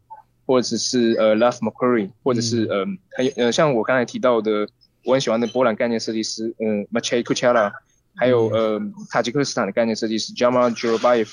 [0.46, 4.66] 或者是呃 Love McQuarrie，或者是呃很呃像我刚才提到的，
[5.05, 7.72] 我很喜欢的波兰概念设计师，嗯 m a c h e y Kuchela，
[8.16, 8.80] 还有呃
[9.11, 11.30] 塔吉克斯坦的概念设计师 Jamal Jurabayev，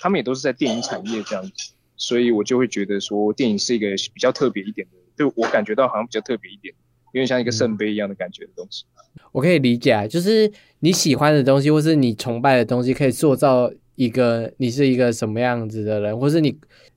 [0.00, 1.52] 他们也都是在电影产业这样子，
[1.96, 6.74] 所以我就会觉得说，电影是一个比较特别一点的，就我感觉到好像比较特别一点。
[7.12, 8.84] 有点像一个圣杯一样的感觉的东西，
[9.30, 10.50] 我可以理解啊，就是
[10.80, 16.50] 你喜欢的东西，或是你崇拜的东西，可以塑造一个你是一个什么样子的人，或是你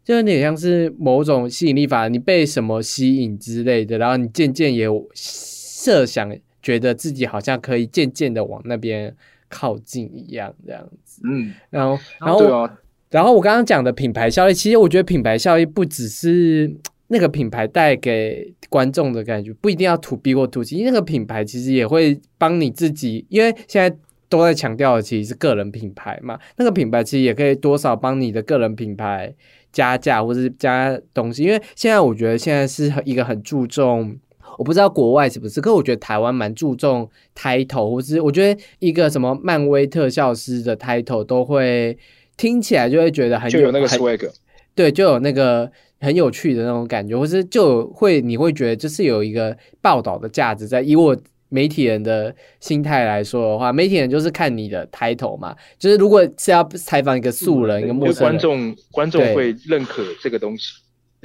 [0.04, 4.90] 就有点像是某种吸引力法，你被什么吸引之类的，然后你渐渐也
[5.78, 9.16] 设想，觉得自己好像可以渐渐的往那边
[9.48, 11.22] 靠近一样，这样子。
[11.24, 12.70] 嗯，然后，然后，
[13.12, 16.76] 然后我刚刚讲的品牌效益，其实我觉得品牌效益不只是。
[17.10, 23.98] 那个品牌带给观众的感觉不一定要 to B 或 to C，那个品牌其实也会帮你自己，因为现在
[24.28, 26.38] 都在强调的其实是个人品牌嘛。
[26.58, 29.34] 那个品牌其实也可以多少帮你的个人品牌
[29.72, 31.44] 加价或者是加东西。
[31.44, 34.14] 因为现在我觉得现在是一个很注重，
[34.58, 41.98] 我不知道国外是不是，可我觉得台湾蛮注重 title，或是我觉得一个什么漫威特效师的 title 都会
[42.36, 44.30] 听起来就会觉得很有那个 swag，
[44.76, 45.72] 对，就有那个。
[46.00, 50.80] 很有趣的那种感觉，或是就会你会觉得这是有一个报道的价值在。
[50.80, 51.18] 以我
[51.50, 60.74] 媒体人的心态来说的话，媒体人就是看你的 title 嘛，就是如果是要采访一个素人、一个陌生观众，观众会认可这个东西。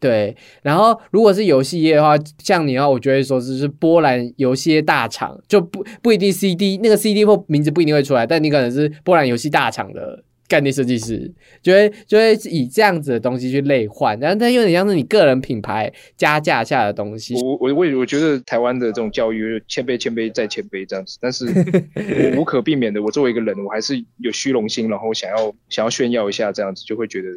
[0.03, 10.25] 对，然后如果是游戏业的话，像你的话，我觉得说是是波兰游戏大厂，就不不一定 CD 那个 CD 或名字不一定会出来，但你可能是波兰游戏大厂的。
[10.49, 11.33] 概念设计师
[11.63, 17.35] 就会就会以这样子的东西去类换，然后它有点像是你个人品牌加价下的东西。
[17.37, 27.29] 我我我我觉得台湾的这种教育谦卑谦卑再谦卑这样子，但是我无可避免的，我作为一个人，我还是有虚荣心，然后想要想要炫耀一下这样子，就会觉得。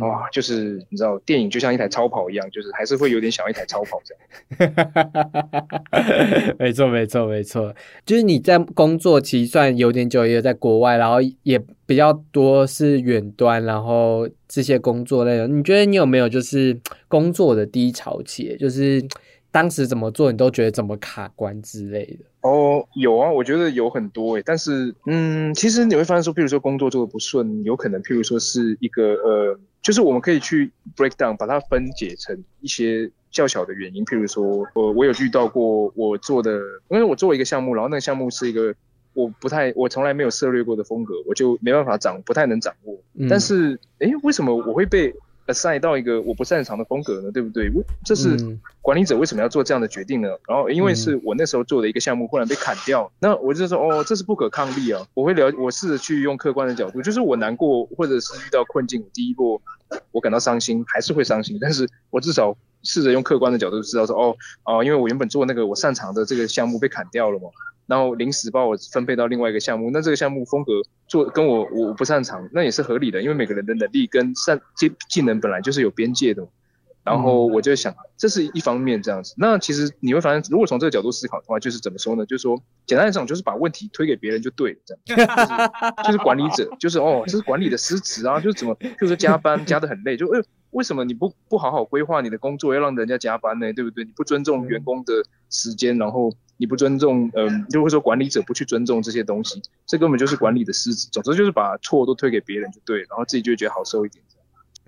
[0.00, 4.22] 哇，就是你知道，电影就像一台超跑一样，就是还是会有点想一台超跑这样。
[6.58, 7.74] 没错，没错，没错。
[8.04, 16.78] 就是你在工作其实算有点久，也在国外，然后也比较多是远端，然后这些工作内容，你觉得你有没有就是
[17.08, 18.56] 工作的低潮期？
[18.58, 19.02] 就是
[19.50, 22.24] 当时怎么做，你都觉得怎么卡关之类的？
[22.46, 29.58] 哦，有啊，我觉得有很多诶，但是嗯，其实你会发现说，譬如说工作做的不顺，有可能譬如说是一个呃。
[29.82, 34.04] 就是我们可以去 break down，把它分解成一些较小的原因。
[34.04, 38.74] 譬如说，我我有遇到过我做的，因为我做一个项目，然后那个项目是一个
[39.14, 42.98] 我不太，我从来没有涉猎过的风格，我就没办法掌，不太能掌握。
[43.30, 45.14] 但是，哎，为什么我会被
[45.46, 47.70] ？assign 到一个我不擅长的风格呢，对不对？
[48.04, 48.36] 这是
[48.82, 50.28] 管理者为什么要做这样的决定呢？
[50.48, 55.06] 然后因为是我那时候做的一个项目忽然被砍掉，那我就说哦，这是不可抗力啊！
[55.14, 59.60] 我会了，我试着去用客观的角度，就是我难过或者是遇到困境，第一步
[60.12, 67.48] 我感到伤心，还是会伤心，但是我至少试着用客观的角度知道说哦哦，因为我原本做那个我擅长的这个项目被砍掉了嘛。
[67.86, 70.72] 然后临时把我分配到另外一个项目，那这个项目风格
[71.06, 76.46] 做跟我我不擅长，那也是合理的，因为每个人的能力跟善技技能本来就是有边界的。
[77.04, 79.32] 然后我就想，这是一方面这样子。
[79.38, 82.26] 那其实你会发现，如果从这个角度思考的话，就是怎么说呢？
[82.26, 85.72] 就是说，简单来讲，就是把问题推给别人就对了，这样。
[86.02, 93.72] 就是管理者，就是哦，这是管理的失职啊，就是怎么，就是加班加的很累，就哎，为什么你不不好好规划你的工作，要让人家加班呢？
[93.72, 94.02] 对不对？
[94.04, 95.12] 你不尊重员工的
[95.48, 96.32] 时间，然后。
[96.58, 101.08] 你不尊重，嗯，就会说管理者不去尊重这些东西，这根本就是管理的失职。
[101.12, 104.22] 总之就是把错都推给别人就对，然后自己就会觉得好受一点。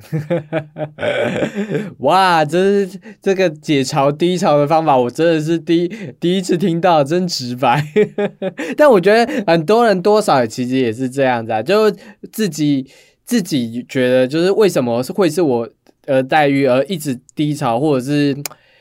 [1.99, 5.89] 哇，这是这个解嘲低潮的方法，我真的是第
[6.21, 7.85] 第一次听到，真直白。
[8.77, 11.91] 但我觉得很多人多少其实也是这样子啊，就
[12.33, 12.89] 自己
[13.25, 15.69] 自己觉得，就是为什么是会是我
[16.07, 18.37] 呃待遇而一直低潮，或者是。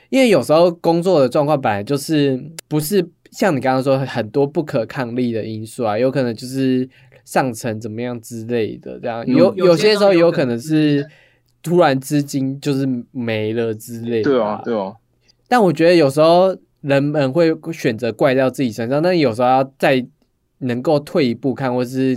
[0.09, 6.89] 因为有时候工作的状况本来就是不是像你刚刚说很多不可抗力的因素啊，有可能就是
[7.25, 11.05] 上层怎么样之类的，这样有有些时候有可能是
[11.61, 14.31] 突然资金就是没了之类的。
[14.31, 14.93] 对啊，对啊。
[15.47, 20.05] 但我觉得有时候人们会选择怪到自己身上，但有时候要再
[20.59, 22.15] 能够退一步看，或是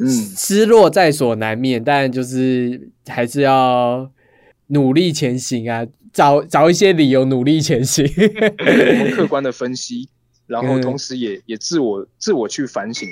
[0.00, 4.10] 嗯，失落在所难免，但就是还是要。
[4.72, 8.04] 努力前行啊，找找一些理由努力前行。
[8.16, 10.08] 我们客观的分析，
[10.46, 13.08] 然后同时也也自我自我去反省，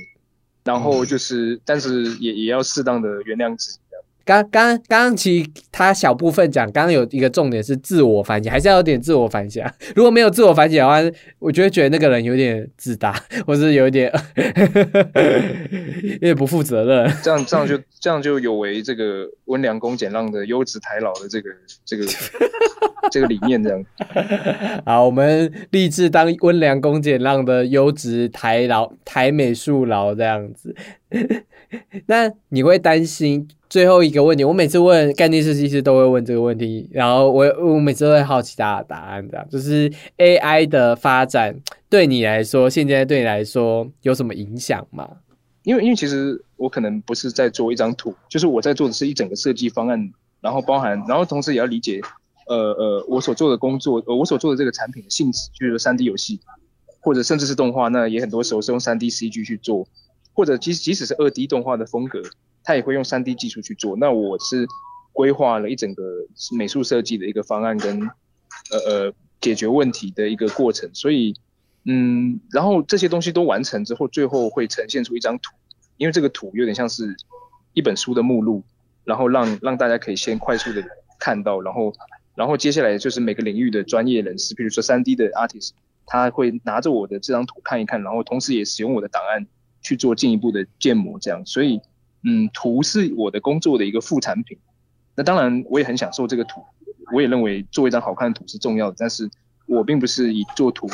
[0.65, 3.79] 然后就是 但是也也要适当的原谅自己。
[4.29, 9.65] 刚刚刚刚其实他小部分讲，刚刚有一个重点是自我反省，还是要有点自我反省。
[9.97, 10.99] 如果没有自我反省的话，
[11.39, 14.13] 我就会觉得那个人有点自大，或是有点
[16.13, 17.11] 有点不负责任。
[17.23, 21.49] 这样这样就这样就有违这个温良恭俭让的优质台老的这个
[21.87, 22.05] 这个
[23.11, 23.63] 这个理念。
[23.63, 23.83] 这样
[24.85, 30.77] 好，我们立志当温良恭俭让的优质台老台美术佬这样子。
[32.05, 33.49] 那你会担心？
[33.69, 41.55] 最后一个问题，我每次问概念设计师都会问这个问题，然后我我每次都会好奇他的答案，这样就是 AI 的发展
[41.91, 45.09] 对你来说，现在对你来说有什么影响吗？
[45.65, 52.01] 因为因为其实我可能不是在做一张图，就是我在做的是一整个设计方案，然后包含，然后同时也要理解，
[52.47, 56.41] 呃呃，我所做的工作，呃我所做的这个产品的性质，就是三 D 游戏，
[57.01, 59.87] 或者甚至是动画，那也很多时候是用三 D CG 去做，
[60.33, 62.23] 或者即即使是二 D 动画的风格。
[62.69, 63.97] 他也会用三 D 技术去做。
[63.97, 64.67] 那我是
[65.15, 66.03] 规划了一整个
[66.55, 70.91] 美术设计的一个方案跟呃呃解决问题的一个过程。
[70.93, 71.35] 所以
[71.87, 75.55] 嗯，然后这些东西都完成之后，最后会呈现出一张图。
[75.97, 77.17] 因为这个图有点像是
[77.73, 78.63] 一本书的目录，
[79.03, 80.85] 然后让让大家可以先快速的
[81.19, 81.91] 看到，然后
[82.35, 85.71] 然后接下来就是每个领域的专业人士，比如说三 D 的 artist，
[86.05, 89.47] 他会拿着我的这张图看一看，然后同时也使用我的档案
[89.81, 91.47] 去做进一步的建模，这样。
[91.47, 91.81] 所以。
[92.25, 94.59] 嗯，图是我的工作的一个副产品。
[95.15, 96.63] 那当然，我也很享受这个图，
[97.13, 98.97] 我也认为做一张好看的图是重要的。
[98.99, 99.29] 但是
[99.67, 100.89] 我并不是以做图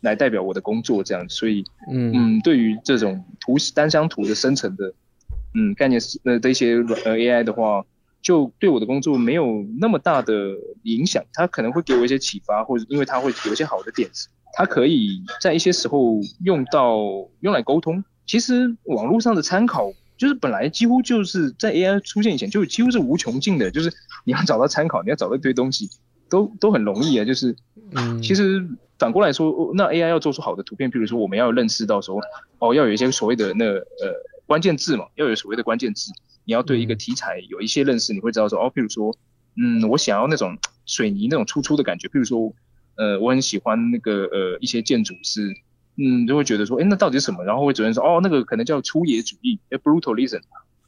[0.00, 1.28] 来代表我的工作这样。
[1.28, 4.92] 所以，嗯嗯，对于这种图单箱图的生成的，
[5.54, 7.84] 嗯，概念是呃的一些呃 AI 的话，
[8.20, 10.32] 就对我的工作没有那么大的
[10.82, 11.22] 影响。
[11.32, 16.98] 它可能会给我一些启发，或者因为它会有一些好的点子，它可以在一些时候用到
[17.40, 18.04] 用来沟通。
[18.26, 19.90] 其实网络上的参考。
[20.18, 23.70] 就是本来几乎就是在 AI 出现以前，就几乎是无穷尽的。
[23.70, 23.90] 就是
[24.24, 25.88] 你要找到参考，你要找到一堆东西，
[26.28, 27.24] 都都很容易啊。
[27.24, 27.54] 就是，
[27.92, 28.66] 嗯，其实
[28.98, 32.20] 反过来说，那 AI 要做出好的图片，比如说我们要认识到说，
[32.58, 34.12] 哦，要有一些所谓的那呃
[34.44, 36.10] 关键字嘛，要有所谓的关键字，
[36.44, 39.16] 你要对一个题材有一些认识，你会知道说，哦，譬如说，
[39.56, 42.52] 嗯，我想要那种水泥那种粗粗的感觉，譬如说，
[42.96, 45.54] 呃，我很喜欢那个呃一些建筑是。
[45.98, 47.44] 嗯，就会觉得说，哎，那到底是什么？
[47.44, 50.40] 然后会主任说，哦，那个可能叫粗野主义，brutalism。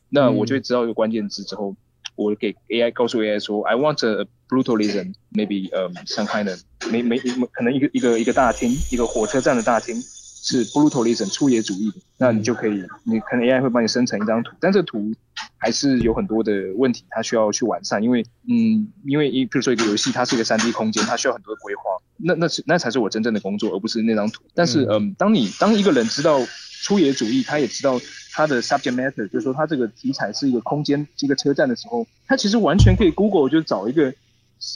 [0.09, 1.75] 那我就会知道一个关键字之后，
[2.17, 10.01] 我给 AI 告诉 AI 说，I want a brutalism，maybe um some kind of，没没可能一个一个一个大厅，一个火车站的大厅。
[10.43, 15.13] 是 brutalism 粗野主义的，那你就可以，你可能 AI 会帮你生成一张图，但这图
[15.59, 21.83] 还是有很多的问题，它需要去完善，因为，嗯，因为一，比如说一个游戏，它是一个 3D 空间，它需要很多的规划，
[22.23, 24.43] 那那是那才是我真正的工作，而不是那张图。
[24.55, 26.41] 但是，嗯，当你当一个人知道
[26.83, 28.01] 粗野主义，他也知道
[28.33, 34.13] 他的 subject matter，就是说他这个题材是一个空间，一个车站的时候，他其实完全可以 Google 就找一个，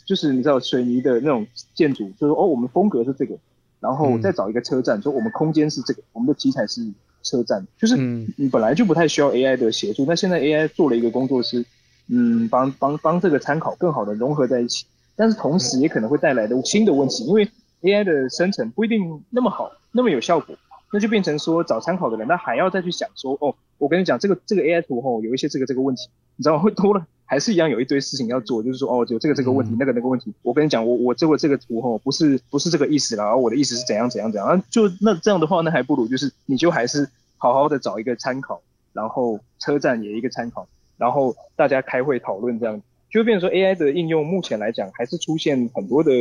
[0.07, 3.37] 就是你知道水泥的那种建筑，就是说哦，我们风格是这个。
[3.81, 6.81] 然后再找一个车站，说我们空间是这个，我们的题材是
[7.23, 7.95] 车站，就是
[8.39, 11.63] 你本来就不太需要 AI 的协助，那现在 AI 做了一个工作是，
[12.09, 14.87] 嗯，帮帮帮这个参考更好的融合在一起，
[15.17, 17.49] 但是同时也可能会带来的新的问题，因为
[17.83, 20.57] AI 的生成不一定那么好，那么有效果，
[20.93, 27.07] 那就变成说找参考的人，他还要再去想说，哦，我跟你讲这个这个 AI 图吼有一些这个这个问题，你知道会多了。
[27.27, 30.33] 还是一样有一堆事情要做，就是说哦，有这个这个问题，那个那个问题。
[30.43, 34.63] 我跟你讲，我我这个这个图吼，不是不是这个意思啦，而我的意思是怎样怎样怎样。
[34.71, 37.09] 就那这样的话，那还不如就是你就还是
[37.39, 38.61] 好好的找一个参考，
[38.93, 42.81] 然后车站也一个参考，然后大家开会讨论这样，
[43.15, 46.13] 就变成说 AI 的应用目前来讲还是出现很多的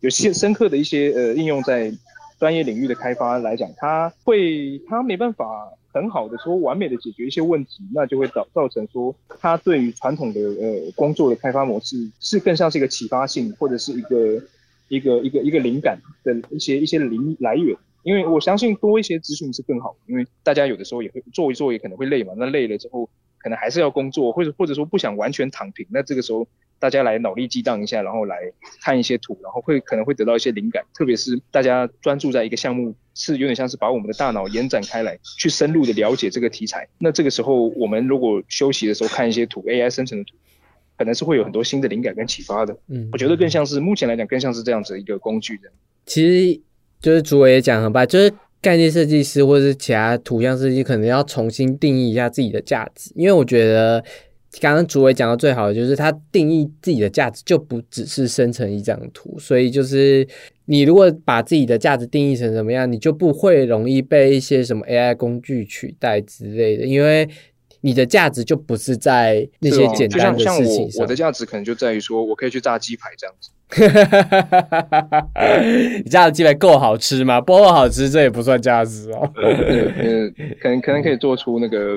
[0.00, 1.92] 有些深刻的一些呃应用在
[2.40, 5.46] 专业领域的开发来讲，它会它没办法。
[5.92, 14.40] 很好的说，完美的解决一些问题，那就会造造成说，它对于传统的呃工作的开发模式是更像是一个启发性，或者是一个
[14.86, 17.76] 一个一个一个灵感的一些一些灵来源。
[18.04, 22.34] 因为我相信多一些资讯是更好，因为大家有的时候也会做一做，也可能会累嘛。
[22.36, 23.10] 那累了之后，
[23.42, 26.46] 可能还是要工作，或者或者说不想完全躺平，那这个时候。
[26.80, 28.38] 大家来脑力激荡一下，然后来
[28.80, 30.82] 看一些图，然后会可能会得到一些灵感。
[30.94, 36.88] 特别是大家专注在一个项目，是有点像是把我们的大脑延展开来，去深入的了解这个题材。
[36.96, 40.34] 那这个时候，我们如果休息的时候看一些图，AI 生成的图，
[40.96, 42.74] 可能是会有很多新的灵感跟启发的。
[42.88, 45.70] 嗯，我觉得更像是目前来讲，更像是这样子一个工具的。
[46.06, 46.60] 其实
[46.98, 54.04] 就是主委也讲很棒，就是概念设计师或者是其他图像设计，可能要重新定义一下自己的价值，因为我觉得。
[54.60, 60.26] 刚刚主委讲到最好的就是他定义自己的价值就不只是生成一张图，所以就是
[60.64, 67.28] 你如果把自己的价值定义成什么样，你就不会容易被一些什么 AI 工具取代之类的，因为
[67.82, 70.90] 你的价值就不是在那些简单的事情上。
[70.90, 73.50] 像我，我的价值可能就在于说我可以去炸鸡排这样子。
[76.04, 77.40] 你家的鸡排够好吃吗？
[77.40, 79.30] 不够好吃，这也不算价值哦。
[79.36, 81.96] 嗯，可能可能可以做出那个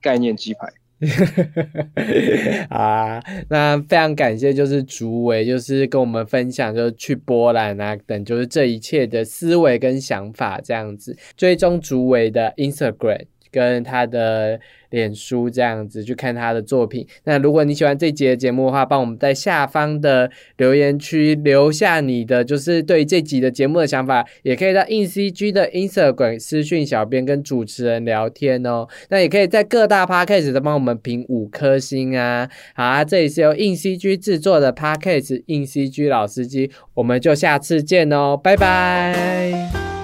[0.00, 0.66] 概念鸡排。
[2.70, 11.14] 啊，那非常感谢，就是竹伟，就是跟我们分享，就是去波兰啊等，就是这一切的思维跟想法这样子。
[11.36, 14.58] 追踪竹伟的 Instagram 跟他的。
[14.96, 17.06] 脸书这样子去看他的作品。
[17.24, 28.88] 那如果你喜欢这集的节目的话，帮我们在下方的留言区留下你的就是对这集的节目的想法，也可以在 InCG 的 Instagram 私讯小编跟主持人聊天哦。
[29.10, 32.48] 那也可以在各大 Podcast 都帮我们评五颗星啊。
[32.74, 39.95] 好啊，这里是由 InCG 制作的 Podcast，InCG 老司机，我们就下次见哦，拜拜。